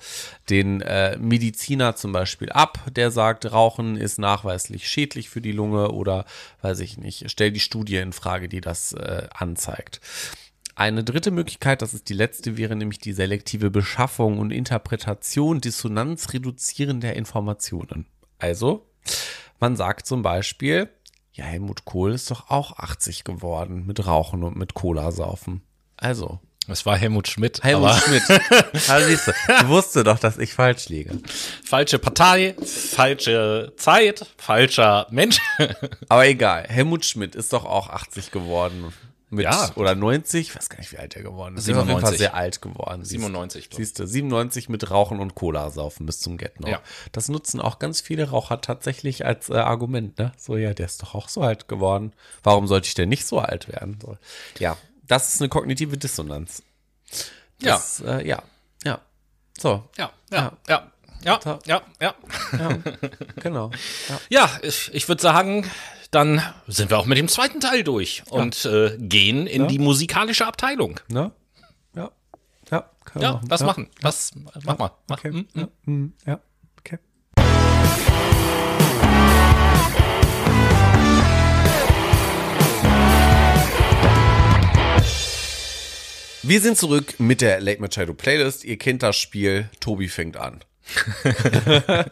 [0.50, 5.92] den äh, Mediziner zum Beispiel ab, der sagt, Rauchen ist nachweislich schädlich für die Lunge
[5.92, 6.26] oder
[6.64, 10.02] weiß ich nicht, stell die Studie in Frage, die das äh, anzeigt.
[10.80, 17.18] Eine dritte Möglichkeit, das ist die letzte, wäre nämlich die selektive Beschaffung und Interpretation dissonanzreduzierender
[17.18, 18.06] Informationen.
[18.38, 18.88] Also,
[19.60, 20.88] man sagt zum Beispiel,
[21.34, 25.64] ja, Helmut Kohl ist doch auch 80 geworden mit Rauchen und mit Cola saufen.
[25.98, 27.62] Also, Das war Helmut Schmidt.
[27.62, 28.24] Helmut Schmidt.
[28.88, 31.20] Also siehst du, ich wusste doch, dass ich falsch liege.
[31.62, 35.40] falsche Partei, falsche Zeit, falscher Mensch.
[36.08, 38.94] Aber egal, Helmut Schmidt ist doch auch 80 geworden.
[39.32, 39.72] Mit, Ja.
[39.76, 41.68] Oder 90, ich weiß gar nicht, wie alt er geworden ist.
[41.68, 42.18] Er ist auf jeden Fall 97.
[42.20, 43.06] sehr alt geworden.
[43.06, 43.86] 97, glaub ich.
[43.86, 46.82] Siehst du, 97 mit Rauchen und Cola saufen bis zum Get Ja.
[47.12, 50.32] Das nutzen auch ganz viele Raucher tatsächlich als äh, Argument, ne?
[50.38, 52.14] So, ja, der ist doch auch so alt geworden.
[52.44, 54.00] Warum sollte ich denn nicht so alt werden?
[54.02, 54.18] So.
[54.58, 54.78] Ja,
[55.08, 56.64] das ist eine kognitive Dissonanz.
[57.62, 58.18] Das, ja.
[58.18, 58.44] Äh, ja,
[58.84, 59.00] ja.
[59.60, 60.92] So, Ja, ja, ja, ja,
[61.24, 61.40] ja,
[62.02, 62.14] ja.
[63.36, 63.72] genau.
[64.10, 64.20] Ja.
[64.30, 65.70] Ja, ich, ich würde sagen,
[66.12, 70.46] dann sind wir auch mit dem zweiten Teil durch und äh, gehen in die musikalische
[70.48, 71.00] Abteilung.
[71.08, 71.32] Ne?
[71.96, 72.12] Ja.
[72.72, 73.48] Ja, können wir Ja, machen.
[73.50, 73.66] was ja.
[73.66, 73.90] machen?
[74.02, 74.32] Was,
[74.64, 74.92] mach mal.
[75.08, 75.18] Mach.
[75.18, 75.32] Okay.
[75.32, 75.48] Hm?
[75.54, 75.68] Ja.
[75.86, 76.14] Hm.
[76.26, 76.40] ja,
[76.80, 76.98] okay.
[86.42, 88.64] Wir sind zurück mit der Late Machado Playlist.
[88.64, 89.70] Ihr kennt das Spiel.
[89.80, 90.62] Tobi fängt an.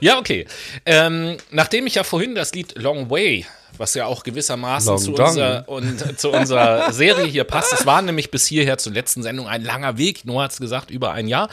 [0.00, 0.46] Ja, okay.
[0.86, 3.46] Ähm, nachdem ich ja vorhin das Lied Long Way,
[3.76, 5.28] was ja auch gewissermaßen Long zu, Dong.
[5.28, 9.48] unser, und, zu unserer Serie hier passt, es war nämlich bis hierher zur letzten Sendung
[9.48, 11.48] ein langer Weg, Noah hat es gesagt, über ein Jahr.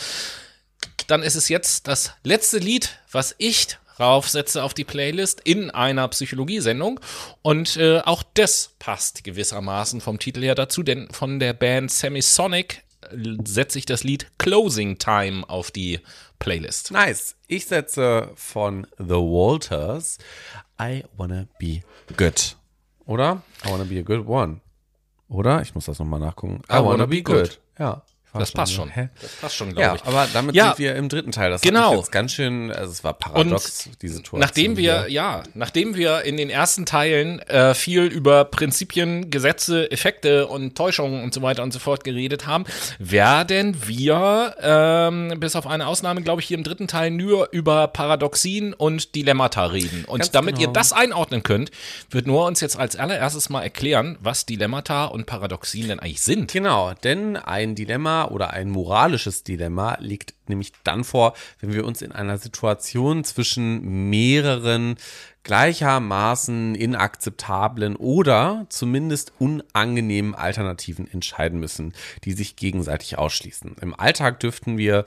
[1.07, 6.07] Dann ist es jetzt das letzte Lied, was ich raufsetze auf die Playlist in einer
[6.07, 6.99] Psychologiesendung.
[7.41, 12.83] Und äh, auch das passt gewissermaßen vom Titel her dazu, denn von der Band Semisonic
[13.43, 15.99] setze ich das Lied Closing Time auf die
[16.39, 16.91] Playlist.
[16.91, 17.35] Nice.
[17.47, 20.17] Ich setze von The Walters
[20.81, 21.81] I Wanna Be
[22.17, 22.55] Good.
[23.05, 23.41] Oder?
[23.65, 24.61] I Wanna Be a Good One.
[25.31, 25.61] Oder?
[25.61, 26.61] Ich muss das nochmal nachgucken.
[26.69, 27.59] I, wanna be good.
[27.79, 28.03] Ja.
[28.33, 28.89] Das passt so, schon.
[28.89, 29.09] Hä?
[29.21, 30.03] Das passt schon, glaube Ja, ich.
[30.05, 30.67] aber damit Ja.
[30.67, 31.49] sind wir im dritten Teil.
[31.51, 31.95] Das Genau.
[31.95, 34.39] jetzt ganz schön, also es war paradox, die Situation.
[34.39, 35.11] Nachdem wir, hier.
[35.11, 41.23] ja, nachdem wir in den ersten Teilen äh, viel über Prinzipien, Gesetze, Effekte und Täuschungen
[41.23, 42.63] und so weiter und so fort geredet haben,
[42.99, 47.87] werden wir, ähm, bis auf eine Ausnahme, glaube ich, hier im dritten Teil nur über
[47.87, 50.05] Paradoxien und Dilemmata reden.
[50.05, 50.69] Und Ganz damit genau.
[50.69, 51.71] ihr das einordnen könnt,
[52.09, 56.51] wird Noah uns jetzt als allererstes mal erklären, was Dilemmata und Paradoxien denn eigentlich sind.
[56.51, 62.01] Genau, denn ein Dilemma Oder ein moralisches Dilemma liegt nämlich dann vor, wenn wir uns
[62.01, 64.97] in einer Situation zwischen mehreren
[65.43, 71.93] gleichermaßen inakzeptablen oder zumindest unangenehmen Alternativen entscheiden müssen,
[72.23, 73.77] die sich gegenseitig ausschließen.
[73.81, 75.05] Im Alltag dürften wir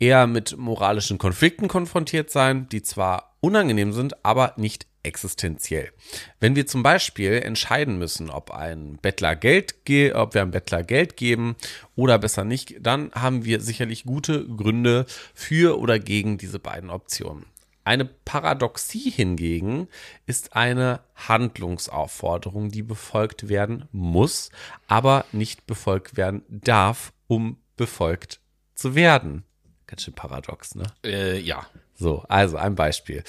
[0.00, 5.90] eher mit moralischen Konflikten konfrontiert sein, die zwar unangenehm sind, aber nicht existenziell.
[6.38, 9.74] Wenn wir zum Beispiel entscheiden müssen, ob ein Bettler Geld,
[10.14, 11.56] ob wir einem Bettler Geld geben
[11.96, 17.46] oder besser nicht, dann haben wir sicherlich gute Gründe für oder gegen diese beiden Optionen.
[17.84, 19.88] Eine Paradoxie hingegen
[20.26, 24.50] ist eine Handlungsaufforderung, die befolgt werden muss,
[24.88, 28.40] aber nicht befolgt werden darf, um befolgt
[28.74, 29.44] zu werden.
[29.86, 30.84] Ganz schön paradox, ne?
[31.02, 31.66] Äh, ja.
[31.94, 33.24] So, also ein Beispiel.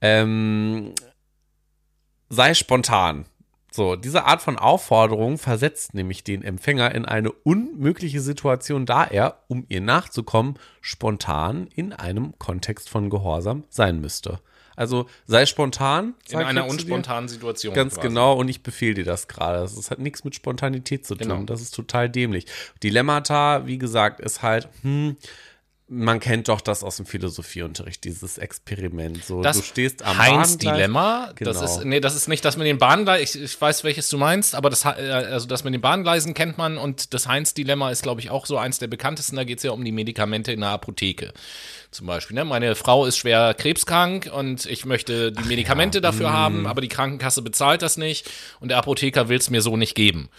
[0.00, 0.94] Ähm,
[2.32, 3.26] sei spontan.
[3.70, 9.38] So, diese Art von Aufforderung versetzt nämlich den Empfänger in eine unmögliche Situation, da er,
[9.48, 14.40] um ihr nachzukommen, spontan in einem Kontext von Gehorsam sein müsste.
[14.76, 16.14] Also sei spontan.
[16.30, 17.74] In einer unspontanen Situation.
[17.74, 18.08] Ganz quasi.
[18.08, 19.60] genau, und ich befehle dir das gerade.
[19.60, 21.28] Das hat nichts mit Spontanität zu tun.
[21.28, 21.42] Genau.
[21.44, 22.46] Das ist total dämlich.
[22.82, 25.16] Dilemmata, wie gesagt, ist halt, hm,
[25.92, 29.22] man kennt doch das aus dem Philosophieunterricht, dieses Experiment.
[29.24, 31.32] So, das du stehst am Heinz Dilemma.
[31.34, 31.52] Genau.
[31.52, 33.42] Das ist, nee, das ist nicht das mit den Bahngleisen.
[33.42, 36.56] Ich, ich, weiß, welches du meinst, aber das, äh, also das mit den Bahngleisen kennt
[36.56, 39.36] man und das Heinz Dilemma ist, glaube ich, auch so eins der bekanntesten.
[39.36, 41.34] Da geht es ja um die Medikamente in der Apotheke.
[41.90, 42.46] Zum Beispiel, ne?
[42.46, 46.02] Meine Frau ist schwer krebskrank und ich möchte die Medikamente ja.
[46.02, 46.34] dafür hm.
[46.34, 48.30] haben, aber die Krankenkasse bezahlt das nicht
[48.60, 50.30] und der Apotheker will es mir so nicht geben.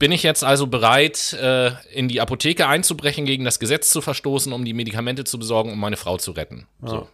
[0.00, 4.50] Bin ich jetzt also bereit, äh, in die Apotheke einzubrechen, gegen das Gesetz zu verstoßen,
[4.50, 6.66] um die Medikamente zu besorgen, um meine Frau zu retten?
[6.82, 6.88] Ja.
[6.88, 7.08] So.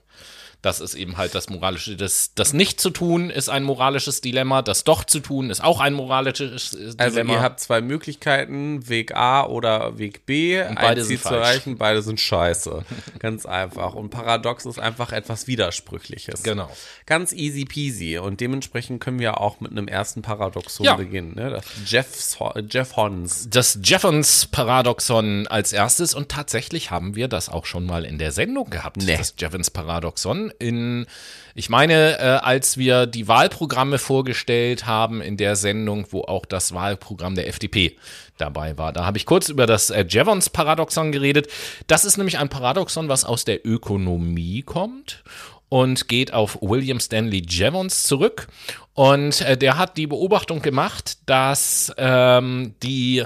[0.66, 1.94] Das ist eben halt das moralische.
[1.94, 4.62] Das, das nicht zu tun ist ein moralisches Dilemma.
[4.62, 6.96] Das doch zu tun ist auch ein moralisches Dilemma.
[6.98, 10.60] Also ihr habt zwei Möglichkeiten, Weg A oder Weg B.
[10.60, 12.84] Und beide ein Ziel zu erreichen, beide sind scheiße.
[13.20, 13.94] Ganz einfach.
[13.94, 16.42] Und Paradox ist einfach etwas Widersprüchliches.
[16.42, 16.68] Genau.
[17.06, 18.18] Ganz easy peasy.
[18.18, 20.96] Und dementsprechend können wir auch mit einem ersten Paradoxon ja.
[20.96, 21.36] beginnen.
[21.36, 21.50] Ne?
[21.50, 22.36] Das Jeffs,
[22.70, 23.46] Jeff Hons.
[23.50, 26.12] Das Jeffons-Paradoxon als erstes.
[26.12, 28.96] Und tatsächlich haben wir das auch schon mal in der Sendung gehabt.
[28.96, 29.16] Nee.
[29.16, 31.06] Das Jeffons-Paradoxon in,
[31.54, 36.74] ich meine, äh, als wir die Wahlprogramme vorgestellt haben in der Sendung, wo auch das
[36.74, 37.96] Wahlprogramm der FDP
[38.38, 38.92] dabei war.
[38.92, 41.48] Da habe ich kurz über das äh, Jevons-Paradoxon geredet.
[41.86, 45.22] Das ist nämlich ein Paradoxon, was aus der Ökonomie kommt
[45.68, 48.48] und geht auf William Stanley Jevons zurück.
[48.94, 53.24] Und äh, der hat die Beobachtung gemacht, dass ähm, die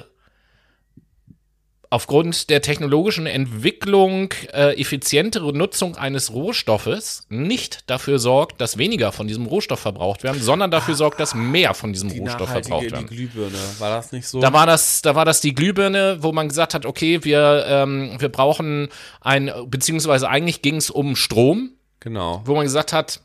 [1.90, 9.26] aufgrund der technologischen Entwicklung äh, effizientere Nutzung eines Rohstoffes nicht dafür sorgt, dass weniger von
[9.26, 13.08] diesem Rohstoff verbraucht werden, sondern dafür sorgt, dass mehr von diesem die Rohstoff verbraucht werden.
[13.10, 14.40] Die Glühbirne, war das nicht so?
[14.40, 18.14] Da war das, da war das die Glühbirne, wo man gesagt hat, okay, wir, ähm,
[18.18, 18.88] wir brauchen
[19.20, 21.72] ein, beziehungsweise eigentlich ging es um Strom.
[21.98, 22.40] Genau.
[22.44, 23.20] Wo man gesagt hat,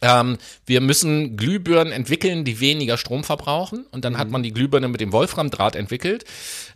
[0.00, 3.86] ähm, wir müssen Glühbirnen entwickeln, die weniger Strom verbrauchen.
[3.90, 4.18] Und dann mhm.
[4.18, 6.24] hat man die Glühbirne mit dem Wolframdraht entwickelt.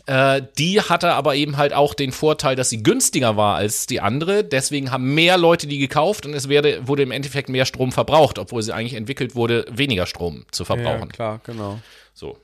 [0.07, 4.01] Äh, die hatte aber eben halt auch den Vorteil, dass sie günstiger war als die
[4.01, 4.43] andere.
[4.45, 8.39] Deswegen haben mehr Leute die gekauft und es werde, wurde im Endeffekt mehr Strom verbraucht,
[8.39, 11.01] obwohl sie eigentlich entwickelt wurde, weniger Strom zu verbrauchen.
[11.01, 11.79] Ja, klar, genau.
[12.15, 12.39] So.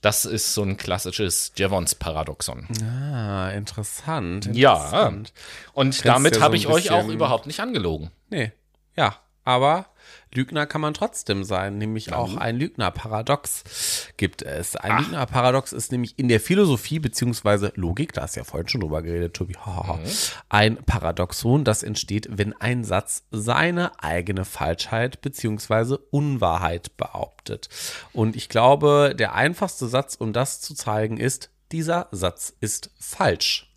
[0.00, 2.66] Das ist so ein klassisches Jevons-Paradoxon.
[2.82, 5.32] Ah, interessant, interessant.
[5.32, 5.72] Ja.
[5.74, 8.10] Und damit ja habe so ich euch auch überhaupt nicht angelogen.
[8.28, 8.50] Nee.
[8.96, 9.86] Ja, aber
[10.34, 12.16] Lügner kann man trotzdem sein, nämlich ja.
[12.16, 14.76] auch ein Lügner-Paradox gibt es.
[14.76, 18.80] Ein Lügner-Paradox ist nämlich in der Philosophie beziehungsweise Logik, da hast du ja vorhin schon
[18.80, 20.00] drüber geredet, Tobi, mhm.
[20.48, 27.68] ein Paradoxon, das entsteht, wenn ein Satz seine eigene Falschheit beziehungsweise Unwahrheit behauptet.
[28.12, 33.68] Und ich glaube, der einfachste Satz, um das zu zeigen, ist, dieser Satz ist falsch.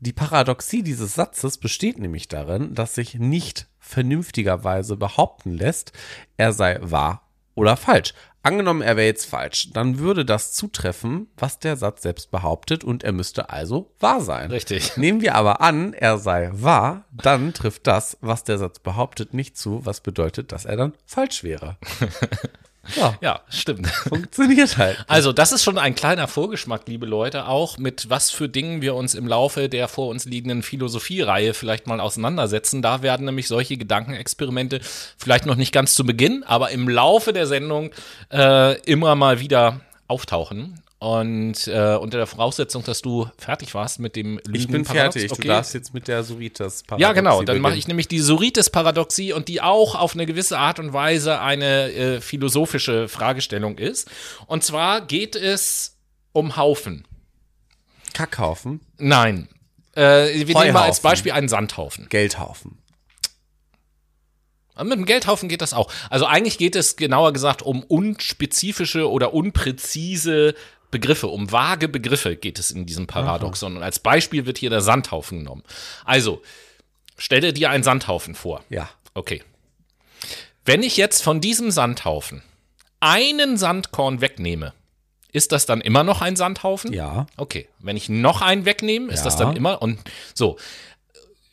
[0.00, 5.92] Die Paradoxie dieses Satzes besteht nämlich darin, dass sich nicht vernünftigerweise behaupten lässt,
[6.36, 8.14] er sei wahr oder falsch.
[8.44, 13.04] Angenommen, er wäre jetzt falsch, dann würde das zutreffen, was der Satz selbst behauptet und
[13.04, 14.50] er müsste also wahr sein.
[14.50, 14.96] Richtig.
[14.96, 19.56] Nehmen wir aber an, er sei wahr, dann trifft das, was der Satz behauptet, nicht
[19.56, 21.76] zu, was bedeutet, dass er dann falsch wäre.
[22.96, 23.86] Ja, ja stimmt.
[24.08, 25.04] Funktioniert halt.
[25.06, 28.94] Also, das ist schon ein kleiner Vorgeschmack, liebe Leute, auch mit was für Dingen wir
[28.94, 32.82] uns im Laufe der vor uns liegenden Philosophiereihe vielleicht mal auseinandersetzen.
[32.82, 34.80] Da werden nämlich solche Gedankenexperimente
[35.16, 37.90] vielleicht noch nicht ganz zu Beginn, aber im Laufe der Sendung
[38.32, 40.81] äh, immer mal wieder auftauchen.
[41.02, 45.32] Und äh, unter der Voraussetzung, dass du fertig warst mit dem Lügen Ich bin fertig.
[45.32, 45.42] Okay.
[45.42, 47.42] Du darfst jetzt mit der Suritas-Paradoxie Ja, genau.
[47.42, 51.40] Dann mache ich nämlich die Suritas-Paradoxie und die auch auf eine gewisse Art und Weise
[51.40, 54.08] eine äh, philosophische Fragestellung ist.
[54.46, 55.96] Und zwar geht es
[56.30, 57.04] um Haufen.
[58.14, 59.48] Kackhaufen, Nein.
[59.96, 61.00] Äh, wir nehmen mal als.
[61.00, 62.08] Beispiel einen Sandhaufen.
[62.10, 62.78] Geldhaufen.
[64.80, 65.92] Mit dem Geldhaufen geht das auch.
[66.10, 70.54] Also eigentlich geht es genauer gesagt um unspezifische oder unpräzise
[70.92, 73.76] Begriffe, um vage Begriffe geht es in diesem Paradoxon.
[73.76, 75.64] Und als Beispiel wird hier der Sandhaufen genommen.
[76.04, 76.42] Also,
[77.16, 78.62] stelle dir einen Sandhaufen vor.
[78.68, 78.88] Ja.
[79.14, 79.42] Okay.
[80.64, 82.42] Wenn ich jetzt von diesem Sandhaufen
[83.00, 84.74] einen Sandkorn wegnehme,
[85.32, 86.92] ist das dann immer noch ein Sandhaufen?
[86.92, 87.26] Ja.
[87.36, 87.68] Okay.
[87.80, 89.24] Wenn ich noch einen wegnehme, ist Ja.
[89.24, 89.98] das dann immer und
[90.34, 90.58] so.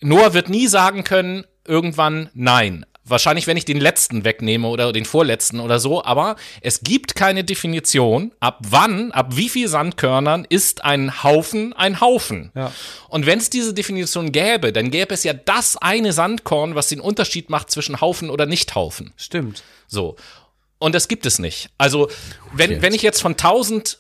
[0.02, 2.86] Noah wird nie sagen können, irgendwann nein.
[3.10, 7.44] Wahrscheinlich, wenn ich den letzten wegnehme oder den vorletzten oder so, aber es gibt keine
[7.44, 12.52] Definition, ab wann, ab wie viel Sandkörnern ist ein Haufen ein Haufen.
[12.56, 12.72] Ja.
[13.08, 17.00] Und wenn es diese Definition gäbe, dann gäbe es ja das eine Sandkorn, was den
[17.00, 19.14] Unterschied macht zwischen Haufen oder Nicht-Haufen.
[19.18, 19.64] Stimmt.
[19.88, 20.16] So.
[20.78, 21.70] Und das gibt es nicht.
[21.78, 22.10] Also,
[22.54, 24.00] wenn, wenn ich jetzt von 1000,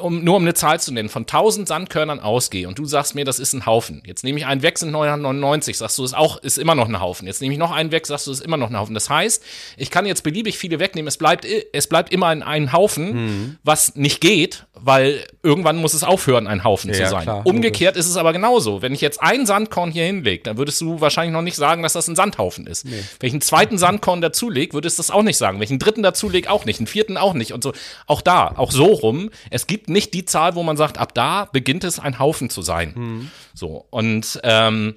[0.00, 3.24] um, nur um eine Zahl zu nennen, von 1000 Sandkörnern ausgehe und du sagst mir,
[3.24, 4.02] das ist ein Haufen.
[4.06, 7.00] Jetzt nehme ich einen weg, sind 999, sagst du, ist auch, ist immer noch ein
[7.00, 7.26] Haufen.
[7.26, 8.94] Jetzt nehme ich noch einen weg, sagst du, ist immer noch ein Haufen.
[8.94, 9.42] Das heißt,
[9.76, 11.08] ich kann jetzt beliebig viele wegnehmen.
[11.08, 16.02] Es bleibt, es bleibt immer ein, ein Haufen, was nicht geht, weil irgendwann muss es
[16.04, 17.22] aufhören, ein Haufen zu Ja, sein.
[17.22, 18.82] klar, Umgekehrt ist es aber genauso.
[18.82, 21.92] Wenn ich jetzt ein Sandkorn hier hinlege, dann würdest du wahrscheinlich noch nicht sagen, dass
[21.92, 22.84] das ein Sandhaufen ist.
[22.90, 25.58] Wenn ich einen zweiten Sandkorn dazulege, würdest du das auch nicht sagen.
[25.58, 26.80] Wenn ich einen dritten dazulege, auch nicht.
[26.80, 27.52] Einen vierten auch nicht.
[27.52, 27.72] Und so.
[28.06, 29.30] Auch da, auch so rum.
[29.50, 32.62] Es gibt nicht die Zahl, wo man sagt, ab da beginnt es ein Haufen zu
[32.62, 33.30] sein.
[33.54, 33.86] So.
[33.90, 34.96] Und ähm,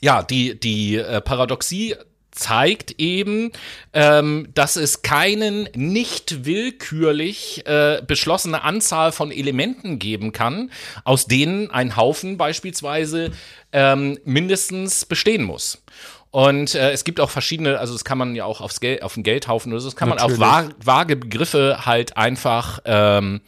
[0.00, 1.94] ja, die, die äh, Paradoxie
[2.36, 3.50] zeigt eben,
[3.92, 10.70] ähm, dass es keinen nicht willkürlich äh, beschlossene Anzahl von Elementen geben kann,
[11.04, 13.32] aus denen ein Haufen beispielsweise
[13.72, 15.82] ähm, mindestens bestehen muss.
[16.30, 19.14] Und äh, es gibt auch verschiedene, also das kann man ja auch aufs Geld, auf
[19.14, 20.40] den Geldhaufen oder so, das kann man auf Natürlich.
[20.40, 23.40] vage, vage Begriffe halt einfach ähm,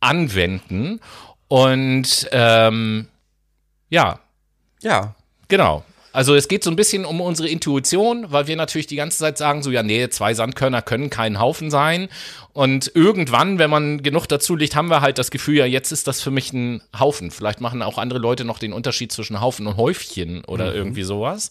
[0.00, 1.00] anwenden.
[1.48, 3.08] Und ähm,
[3.90, 4.18] ja,
[4.82, 5.14] Ja.
[5.48, 5.84] Genau.
[6.14, 9.36] Also es geht so ein bisschen um unsere Intuition, weil wir natürlich die ganze Zeit
[9.36, 12.08] sagen, so ja, nee, zwei Sandkörner können kein Haufen sein.
[12.52, 16.06] Und irgendwann, wenn man genug dazu legt, haben wir halt das Gefühl, ja, jetzt ist
[16.06, 17.32] das für mich ein Haufen.
[17.32, 21.50] Vielleicht machen auch andere Leute noch den Unterschied zwischen Haufen und Häufchen oder irgendwie sowas.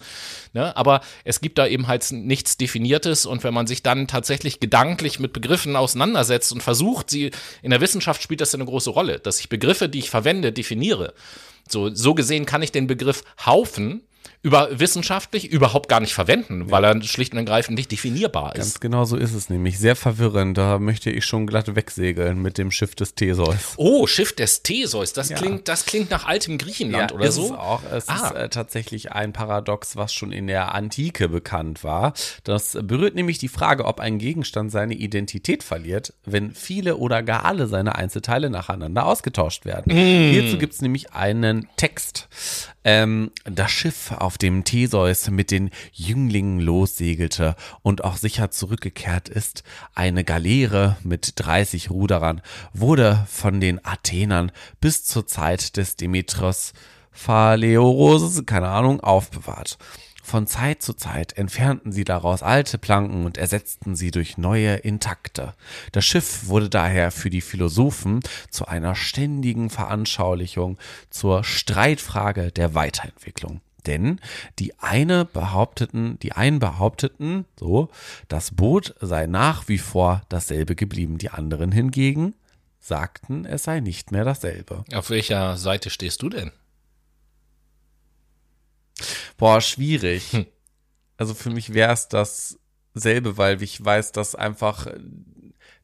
[0.54, 0.76] Ne?
[0.78, 3.26] Aber es gibt da eben halt nichts Definiertes.
[3.26, 7.32] Und wenn man sich dann tatsächlich gedanklich mit Begriffen auseinandersetzt und versucht, sie,
[7.64, 10.54] in der Wissenschaft spielt das ja eine große Rolle, dass ich Begriffe, die ich verwende,
[10.54, 11.14] definiere.
[11.68, 14.04] So, so gesehen kann ich den Begriff Haufen
[14.44, 18.60] über wissenschaftlich überhaupt gar nicht verwenden, weil er schlicht und ergreifend nicht definierbar ist.
[18.62, 19.80] Ganz genau so ist es nämlich.
[19.80, 20.58] Sehr verwirrend.
[20.58, 23.56] Da möchte ich schon glatt wegsegeln mit dem Schiff des Theseus.
[23.78, 27.46] Oh, Schiff des Theseus, das klingt, das klingt nach altem Griechenland oder ist so.
[27.46, 27.82] Es auch.
[27.92, 28.16] Es Ah.
[28.28, 32.14] ist äh, tatsächlich ein Paradox, was schon in der Antike bekannt war.
[32.44, 37.46] Das berührt nämlich die Frage, ob ein Gegenstand seine Identität verliert, wenn viele oder gar
[37.46, 39.94] alle seine Einzelteile nacheinander ausgetauscht werden.
[39.94, 42.28] Hierzu gibt es nämlich einen Text.
[42.86, 49.64] Ähm, das Schiff, auf dem Theseus mit den Jünglingen lossegelte und auch sicher zurückgekehrt ist,
[49.96, 52.42] eine Galeere mit 30 Ruderern,
[52.74, 56.74] wurde von den Athenern bis zur Zeit des Demetrios
[57.12, 59.78] Phaleoros, keine Ahnung, aufbewahrt.
[60.26, 65.54] Von Zeit zu Zeit entfernten sie daraus alte Planken und ersetzten sie durch neue intakte.
[65.92, 70.78] Das Schiff wurde daher für die Philosophen zu einer ständigen Veranschaulichung
[71.10, 73.60] zur Streitfrage der Weiterentwicklung.
[73.86, 74.20] Denn
[74.60, 77.90] die eine behaupteten, die einen behaupteten, so,
[78.28, 81.18] das Boot sei nach wie vor dasselbe geblieben.
[81.18, 82.36] Die anderen hingegen
[82.80, 84.84] sagten, es sei nicht mehr dasselbe.
[84.94, 86.52] Auf welcher Seite stehst du denn?
[89.38, 90.48] Boah, schwierig.
[91.16, 95.00] Also für mich wäre es dasselbe, weil ich weiß, dass einfach äh,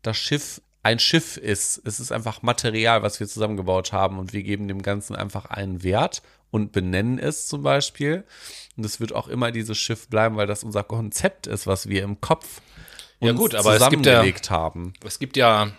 [0.01, 1.81] das Schiff ein Schiff ist.
[1.85, 5.83] Es ist einfach Material, was wir zusammengebaut haben und wir geben dem Ganzen einfach einen
[5.83, 6.21] Wert
[6.51, 8.23] und benennen es zum Beispiel.
[8.77, 12.03] Und es wird auch immer dieses Schiff bleiben, weil das unser Konzept ist, was wir
[12.03, 12.61] im Kopf
[13.19, 14.93] Ja gut, aber es gibt ja- zusammengelegt haben.
[15.05, 15.71] Es gibt ja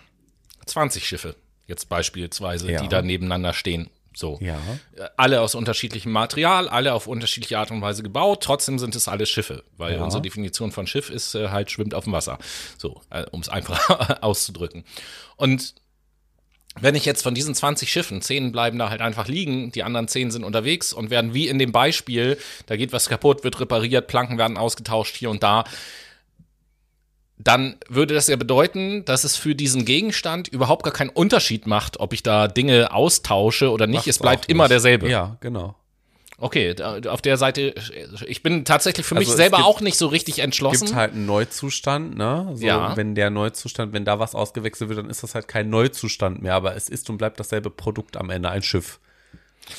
[0.65, 1.35] 20 Schiffe,
[1.67, 2.81] jetzt beispielsweise, Ja.
[2.81, 3.89] die da nebeneinander stehen.
[4.13, 4.37] So.
[4.41, 4.59] Ja.
[5.15, 8.43] Alle aus unterschiedlichem Material, alle auf unterschiedliche Art und Weise gebaut.
[8.43, 10.03] Trotzdem sind es alles Schiffe, weil Ja.
[10.03, 12.37] unsere Definition von Schiff ist äh, halt schwimmt auf dem Wasser.
[12.77, 13.79] So, äh, um es einfach
[14.21, 14.83] auszudrücken.
[15.37, 15.75] Und
[16.81, 20.07] wenn ich jetzt von diesen 20 Schiffen, 10 bleiben da halt einfach liegen, die anderen
[20.07, 24.07] 10 sind unterwegs und werden wie in dem Beispiel, da geht was kaputt, wird repariert,
[24.07, 25.63] Planken werden ausgetauscht hier und da,
[27.37, 31.99] dann würde das ja bedeuten, dass es für diesen Gegenstand überhaupt gar keinen Unterschied macht,
[31.99, 33.97] ob ich da Dinge austausche oder nicht.
[33.97, 34.71] Macht's es bleibt immer nicht.
[34.71, 35.09] derselbe.
[35.09, 35.75] Ja, genau.
[36.41, 36.75] Okay,
[37.07, 37.73] auf der Seite,
[38.25, 40.85] ich bin tatsächlich für mich Also es selber gibt- auch nicht so richtig entschlossen.
[40.87, 42.49] gibt halt einen Neuzustand, ne?
[42.55, 42.97] So, Ja.
[42.97, 46.55] wenn der Neuzustand, wenn da was ausgewechselt wird, dann ist das halt kein Neuzustand mehr,
[46.55, 48.99] aber es ist und bleibt dasselbe Produkt am Ende, ein Schiff.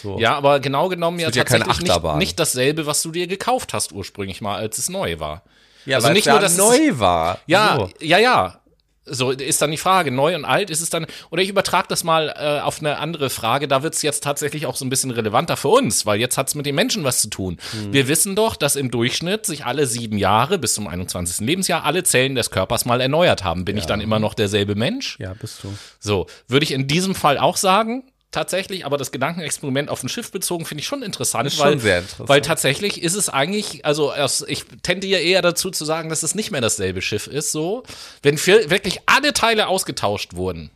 [0.00, 0.18] So.
[0.20, 3.74] ja, aber genau genommen ja wird ja tatsächlich nicht, nicht dasselbe, was du dir gekauft
[3.74, 5.42] hast ursprünglich mal, als es neu war.
[5.84, 7.40] ja also weil nicht es nur, dass es- neu war.
[7.46, 7.90] Ja, So.
[8.00, 8.60] ja, ja.
[9.05, 12.05] So ist dann die Frage, neu und alt ist es dann, oder ich übertrage das
[12.05, 15.11] mal äh, auf eine andere Frage, da wird es jetzt tatsächlich auch so ein bisschen
[15.11, 17.59] relevanter für uns, weil jetzt hat es mit den Menschen was zu tun.
[17.72, 17.92] Hm.
[17.92, 21.44] Wir wissen doch, dass im Durchschnitt sich alle sieben Jahre bis zum 21.
[21.44, 23.64] Lebensjahr alle Zellen des Körpers mal erneuert haben.
[23.64, 25.18] Bin ich dann immer noch derselbe Mensch?
[25.18, 25.74] Ja, bist du.
[25.98, 30.33] So, würde ich in diesem Fall auch sagen, tatsächlich, aber das Gedankenexperiment auf ein Schiff
[30.33, 32.28] bezogen finde ich schon interessant, Ist weil, schon sehr interessant.
[32.28, 34.12] weil tatsächlich ist es eigentlich, also
[34.49, 37.85] ich tendiere eher dazu zu sagen, dass es nicht mehr dasselbe Schiff ist, so.
[38.22, 40.70] Wenn für, wirklich alle Teile ausgetauscht wurden,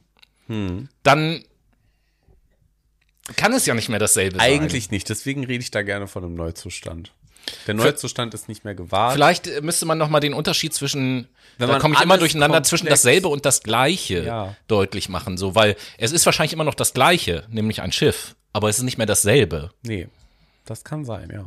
[0.49, 0.89] Hm.
[1.03, 1.43] dann
[3.35, 4.47] kann es ja nicht mehr dasselbe sein.
[4.47, 7.11] Eigentlich nicht, deswegen rede ich da gerne von einem Neuzustand.
[7.67, 9.15] Der Neuzustand ist nicht mehr gewahrt.
[9.15, 11.29] Vielleicht müsste man noch mal den Unterschied zwischen,
[11.59, 14.57] Wenn da komme ich immer durcheinander, zwischen komplex- dasselbe und das Gleiche Ja.
[14.69, 18.69] deutlich machen, so, weil es ist wahrscheinlich immer noch das Gleiche, nämlich ein Schiff, aber
[18.69, 19.71] es ist nicht mehr dasselbe.
[19.83, 20.09] Nee,
[20.65, 21.47] das kann sein, ja.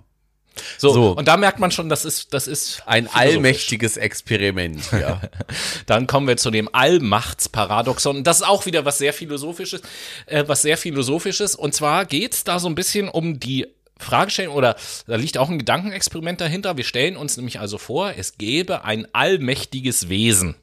[0.77, 1.11] So, So.
[1.11, 5.21] und da merkt man schon, das ist, das ist Ein allmächtiges Experiment, ja.
[5.85, 8.23] Dann kommen wir zu dem Allmachtsparadoxon.
[8.23, 9.81] Das ist auch wieder was sehr philosophisches,
[10.25, 11.55] äh, was sehr philosophisches.
[11.55, 13.67] Und zwar geht es da so ein bisschen um die
[13.99, 14.75] Fragestellung oder
[15.07, 16.77] da liegt auch ein Gedankenexperiment dahinter.
[16.77, 20.55] Wir stellen uns nämlich also vor, es gäbe ein allmächtiges Wesen.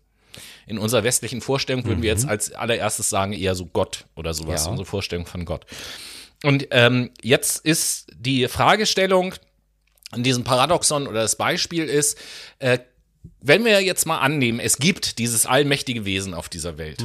[0.66, 4.64] In unserer westlichen Vorstellung würden wir jetzt als allererstes sagen eher so Gott oder sowas,
[4.64, 4.70] Ja.
[4.70, 5.64] unsere Vorstellung von Gott.
[6.42, 9.34] Und ähm, jetzt ist die Fragestellung
[10.14, 12.18] in diesem Paradoxon oder das Beispiel ist,
[12.58, 12.78] äh,
[13.40, 17.04] wenn wir jetzt mal annehmen, es gibt dieses allmächtige Wesen auf dieser Welt,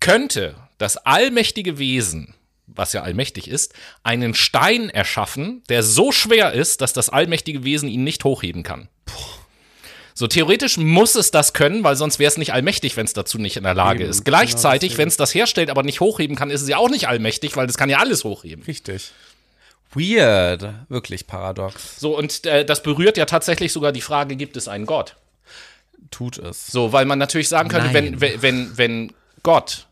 [0.00, 2.34] könnte das allmächtige Wesen,
[2.66, 7.88] was ja allmächtig ist, einen Stein erschaffen, der so schwer ist, dass das allmächtige Wesen
[7.88, 8.88] ihn nicht hochheben kann.
[10.14, 13.38] So theoretisch muss es das können, weil sonst wäre es nicht allmächtig, wenn es dazu
[13.38, 14.24] nicht in der Lage Eben, ist.
[14.24, 17.06] genau Gleichzeitig, wenn es das herstellt, aber nicht hochheben kann, ist es ja auch nicht
[17.06, 18.64] allmächtig, weil das kann ja alles hochheben.
[18.64, 19.12] Richtig.
[19.92, 20.66] Weird.
[20.88, 22.00] Wirklich paradox.
[22.00, 25.16] So, und äh, das berührt ja tatsächlich sogar die Frage, gibt es einen Gott?
[26.10, 26.66] Tut es.
[26.66, 28.20] So, weil man natürlich sagen könnte, Nein.
[28.20, 29.12] wenn, wenn, wenn
[29.42, 29.86] Gott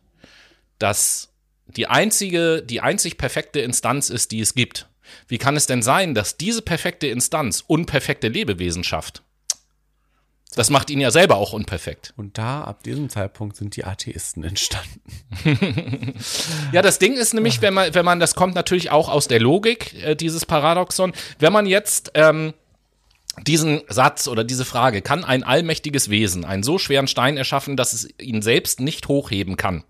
[0.78, 1.28] das
[1.66, 4.88] die einzige, die einzig perfekte Instanz ist, die es gibt,
[5.28, 9.22] wie kann es denn sein, dass diese perfekte Instanz unperfekte Lebewesen schafft?
[10.56, 12.14] Das macht ihn ja selber auch unperfekt.
[12.16, 15.00] Und da, ab diesem Zeitpunkt, sind die Atheisten entstanden.
[16.72, 19.40] Ja, das Ding ist nämlich, wenn man, wenn man, das kommt natürlich auch aus der
[19.40, 22.54] Logik, äh, dieses Paradoxon, wenn man jetzt ähm,
[23.42, 27.92] diesen Satz oder diese Frage, kann ein allmächtiges Wesen einen so schweren Stein erschaffen, dass
[27.92, 29.84] es ihn selbst nicht hochheben kann?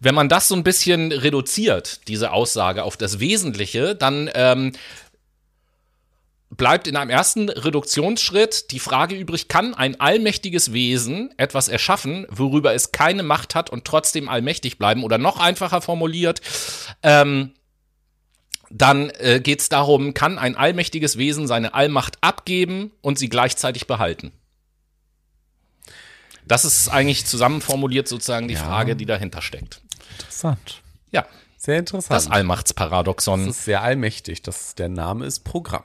[0.00, 4.72] Wenn man das so ein bisschen reduziert, diese Aussage auf das Wesentliche, dann ähm,
[6.50, 12.72] bleibt in einem ersten Reduktionsschritt die Frage übrig, kann ein allmächtiges Wesen etwas erschaffen, worüber
[12.74, 15.04] es keine Macht hat und trotzdem allmächtig bleiben?
[15.04, 16.40] Oder noch einfacher formuliert,
[17.02, 17.52] ähm,
[18.70, 23.86] dann äh, geht es darum, kann ein allmächtiges Wesen seine Allmacht abgeben und sie gleichzeitig
[23.86, 24.32] behalten?
[26.46, 28.64] Das ist eigentlich zusammenformuliert sozusagen die Ja.
[28.64, 29.82] Frage, die dahinter steckt.
[30.18, 30.82] Interessant.
[31.10, 32.12] Ja, Sehr interessant.
[32.12, 33.46] das Allmachtsparadoxon.
[33.46, 34.42] Das ist sehr allmächtig.
[34.42, 35.82] Das, der Name ist Programm.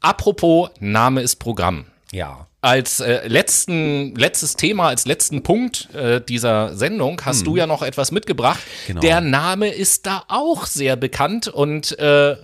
[0.00, 1.86] Apropos, Name ist Programm.
[2.12, 2.46] Ja.
[2.66, 7.82] Als äh, letzten, letztes Thema, als letzten Punkt äh, dieser Sendung hast du ja noch
[7.82, 8.60] etwas mitgebracht.
[8.88, 9.00] Genau.
[9.00, 12.34] Der Name ist da auch sehr bekannt und äh,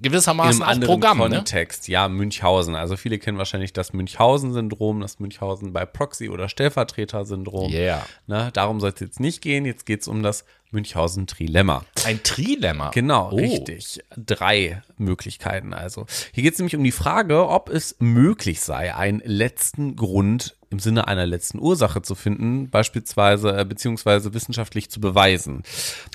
[0.00, 1.18] gewissermaßen Im auch anderen Programm.
[1.18, 1.36] Ne?
[1.36, 2.74] Kontext, ja, Münchhausen.
[2.74, 7.70] Also viele kennen wahrscheinlich das Münchhausen-Syndrom, das Münchhausen bei Proxy- oder Stellvertreter-Syndrom.
[7.70, 8.06] Yeah.
[8.26, 9.66] Ne, darum soll es jetzt nicht gehen.
[9.66, 11.84] Jetzt geht es um das Münchhausen-Trilemma.
[12.04, 12.90] Ein Trilemma.
[12.90, 13.36] Genau, Oh.
[13.36, 14.00] richtig.
[14.16, 16.06] Drei Möglichkeiten also.
[16.32, 20.78] Hier geht es nämlich um die Frage, ob es möglich sei, einen letzten Grund im
[20.78, 25.62] Sinne einer letzten Ursache zu finden, beispielsweise äh, beziehungsweise wissenschaftlich zu beweisen.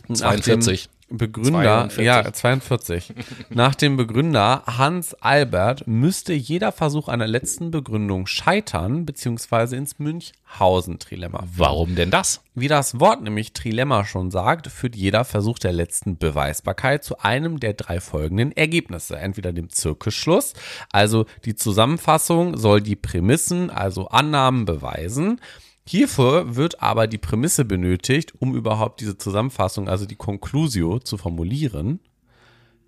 [0.08, 0.90] Nach dem 42.
[1.10, 2.06] Begründer, 42.
[2.06, 3.14] ja, 42.
[3.50, 11.40] Nach dem Begründer Hans Albert müsste jeder Versuch einer letzten Begründung scheitern, beziehungsweise ins Münchhausen-Trilemma
[11.40, 11.52] führen.
[11.56, 12.42] Warum denn das?
[12.56, 17.62] Wie das Wort nämlich Trilemma schon sagt, führt jeder Versuch der letzten Beweisbarkeit zu einem
[17.62, 19.18] der drei folgenden Ergebnisse.
[19.18, 20.56] Entweder dem Zirkelschluss,
[20.92, 25.40] also die Zusammenfassung soll die Prämissen, also Annahmen beweisen.
[25.88, 32.00] Hierfür wird aber die Prämisse benötigt, um überhaupt diese Zusammenfassung, also die Conclusio, zu formulieren.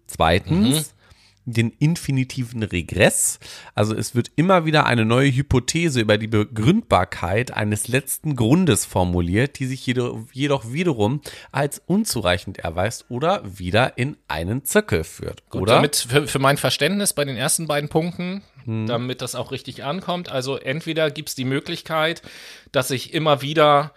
[0.06, 0.96] Zweitens,
[1.46, 3.40] den infinitiven Regress.
[3.76, 9.60] Also es wird immer wieder eine neue Hypothese über die Begründbarkeit eines letzten Grundes formuliert,
[9.60, 11.22] die sich jedoch wiederum
[11.52, 15.50] als unzureichend erweist oder wieder in einen Zirkel führt.
[15.50, 15.76] Gut, oder?
[15.76, 18.88] Damit für, für mein Verständnis bei den ersten beiden Punkten, hm.
[18.88, 20.30] damit das auch richtig ankommt.
[20.30, 22.22] Also entweder gibt es die Möglichkeit,
[22.72, 23.94] dass ich immer wieder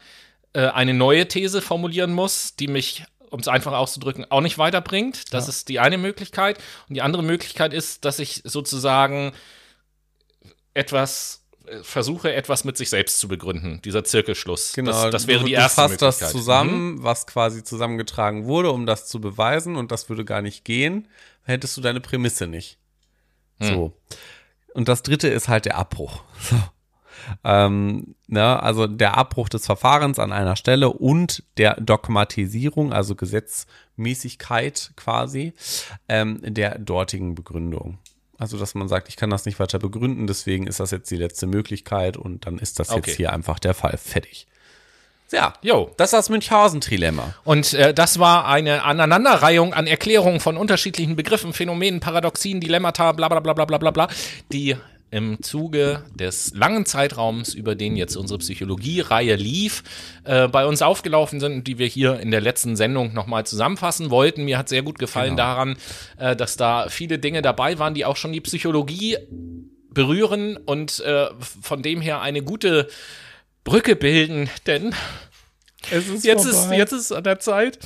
[0.55, 5.33] äh, eine neue These formulieren muss, die mich um es einfach auszudrücken, auch nicht weiterbringt.
[5.33, 5.51] Das ja.
[5.51, 6.59] ist die eine Möglichkeit.
[6.89, 9.33] Und die andere Möglichkeit ist, dass ich sozusagen
[10.75, 13.81] etwas äh, versuche, etwas mit sich selbst zu begründen.
[13.87, 14.75] Dieser Zirkelschluss.
[14.75, 14.91] Genau.
[14.91, 16.23] Das, das wäre du, die erste du fasst Möglichkeit.
[16.23, 17.03] das zusammen, mhm.
[17.05, 19.77] was quasi zusammengetragen wurde, um das zu beweisen.
[19.77, 21.09] Und das würde gar nicht gehen,
[21.45, 22.77] hättest du deine Prämisse nicht.
[23.61, 23.65] Mhm.
[23.65, 23.93] So.
[24.75, 26.23] Und das dritte ist halt der Abbruch.
[26.51, 26.57] So.
[27.45, 34.93] Ähm, ne, also der Abbruch des Verfahrens an einer Stelle und der Dogmatisierung, also Gesetzmäßigkeit
[34.97, 35.53] quasi,
[36.09, 37.99] ähm, der dortigen Begründung.
[38.39, 41.17] Also, dass man sagt, ich kann das nicht weiter begründen, deswegen ist das jetzt die
[41.17, 43.03] letzte Möglichkeit und dann ist das okay.
[43.07, 43.97] jetzt hier einfach der Fall.
[43.97, 44.49] Fertig.
[45.33, 45.91] Ja, jo.
[45.97, 47.35] das ist das Münchhausen-Trilemma.
[47.45, 53.29] Und äh, das war eine Aneinanderreihung an Erklärungen von unterschiedlichen Begriffen, Phänomenen, Paradoxien, Dilemmata, bla
[53.29, 54.09] bla bla bla bla bla,
[54.53, 54.77] die
[55.13, 59.85] im Zuge des langen Zeitraums, über den jetzt unsere Psychologie-Reihe lief,
[60.25, 64.11] äh, bei uns aufgelaufen sind und die wir hier in der letzten Sendung nochmal zusammenfassen
[64.11, 64.45] wollten.
[64.45, 65.43] Mir hat sehr gut gefallen genau.
[65.43, 65.77] daran,
[66.17, 69.19] äh, dass da viele Dinge dabei waren, die auch schon die Psychologie
[69.91, 72.89] berühren und äh, von dem her eine gute
[73.65, 74.95] Brücke bilden, denn
[75.91, 77.79] es ist jetzt, ist, jetzt ist an der Zeit,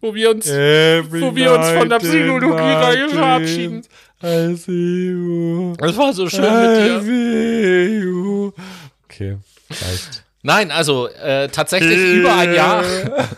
[0.00, 3.82] wo wir uns, wo wir uns von der Psychologie-Reihe verabschieden.
[4.22, 5.74] I see you.
[5.78, 8.00] Das war so schön I mit dir.
[8.00, 8.52] You.
[9.04, 9.38] Okay,
[9.70, 10.24] reicht.
[10.42, 12.82] Nein, also äh, tatsächlich über ein Jahr,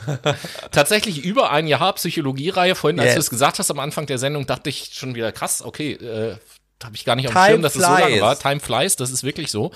[0.70, 2.76] tatsächlich über ein Jahr Psychologiereihe.
[2.76, 3.14] Vorhin, als yes.
[3.14, 5.62] du es gesagt hast am Anfang der Sendung, dachte ich schon wieder krass.
[5.62, 6.36] Okay, äh,
[6.84, 8.38] habe ich gar nicht auf dem Schirm, dass es so lange war.
[8.38, 9.70] Time flies, das ist wirklich so.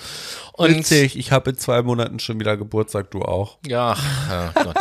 [0.53, 3.57] Und Witzig, ich habe in zwei Monaten schon wieder Geburtstag, du auch.
[3.67, 3.97] Ja,
[4.53, 4.75] Gott,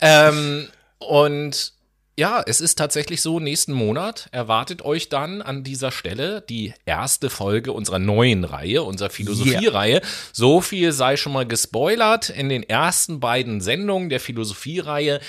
[0.00, 0.68] ähm,
[0.98, 1.72] und
[2.18, 7.30] ja, es ist tatsächlich so, nächsten Monat erwartet euch dann an dieser Stelle die erste
[7.30, 9.92] Folge unserer neuen Reihe, unserer Philosophie-Reihe.
[9.92, 10.02] Yeah.
[10.32, 12.28] So viel sei schon mal gespoilert.
[12.28, 15.20] In den ersten beiden Sendungen der Philosophie-Reihe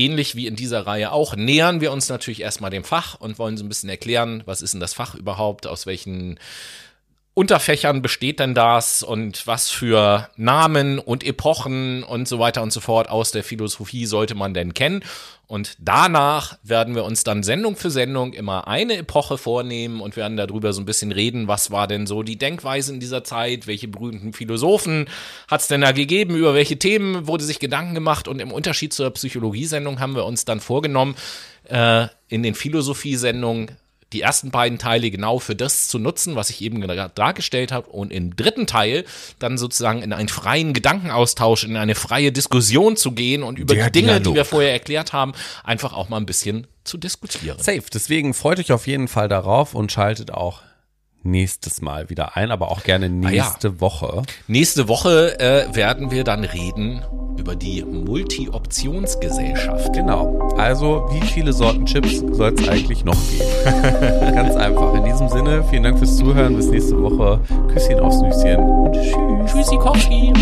[0.00, 3.56] ähnlich wie in dieser Reihe auch, nähern wir uns natürlich erstmal dem Fach und wollen
[3.56, 6.38] so ein bisschen erklären, was ist denn das Fach überhaupt, aus welchen
[7.40, 12.80] Unterfächern besteht denn das und was für Namen und Epochen und so weiter und so
[12.80, 15.02] fort aus der Philosophie sollte man denn kennen?
[15.46, 20.36] Und danach werden wir uns dann Sendung für Sendung immer eine Epoche vornehmen und werden
[20.36, 23.88] darüber so ein bisschen reden, was war denn so die Denkweise in dieser Zeit, welche
[23.88, 25.06] berühmten Philosophen
[25.48, 28.92] hat es denn da gegeben, über welche Themen wurde sich Gedanken gemacht und im Unterschied
[28.92, 31.14] zur Psychologiesendung haben wir uns dann vorgenommen,
[31.70, 33.78] äh, in den Philosophiesendungen
[34.12, 36.80] die ersten beiden Teile genau für das zu nutzen, was ich eben
[37.14, 39.04] dargestellt habe und im dritten Teil
[39.38, 43.86] dann sozusagen in einen freien Gedankenaustausch, in eine freie Diskussion zu gehen und über Der
[43.86, 44.24] die Dinge, Dialog.
[44.24, 45.32] die wir vorher erklärt haben,
[45.64, 47.58] einfach auch mal ein bisschen zu diskutieren.
[47.58, 47.82] Safe.
[47.92, 50.62] Deswegen freut euch auf jeden Fall darauf und schaltet auch
[51.22, 53.80] nächstes Mal wieder ein, aber auch gerne nächste ah ja.
[53.80, 54.22] Woche.
[54.48, 57.02] Nächste Woche äh, werden wir dann reden
[57.38, 59.92] über die Multi-Optionsgesellschaft.
[59.92, 60.48] Genau.
[60.56, 63.44] Also, wie viele Sorten Chips soll es eigentlich noch geben?
[64.34, 64.94] Ganz einfach.
[64.94, 66.56] In diesem Sinne, vielen Dank fürs Zuhören.
[66.56, 67.38] Bis nächste Woche.
[67.68, 69.52] Küsschen aufs Nüsschen und tschüss.
[69.52, 70.32] Tschüssi, Coffee.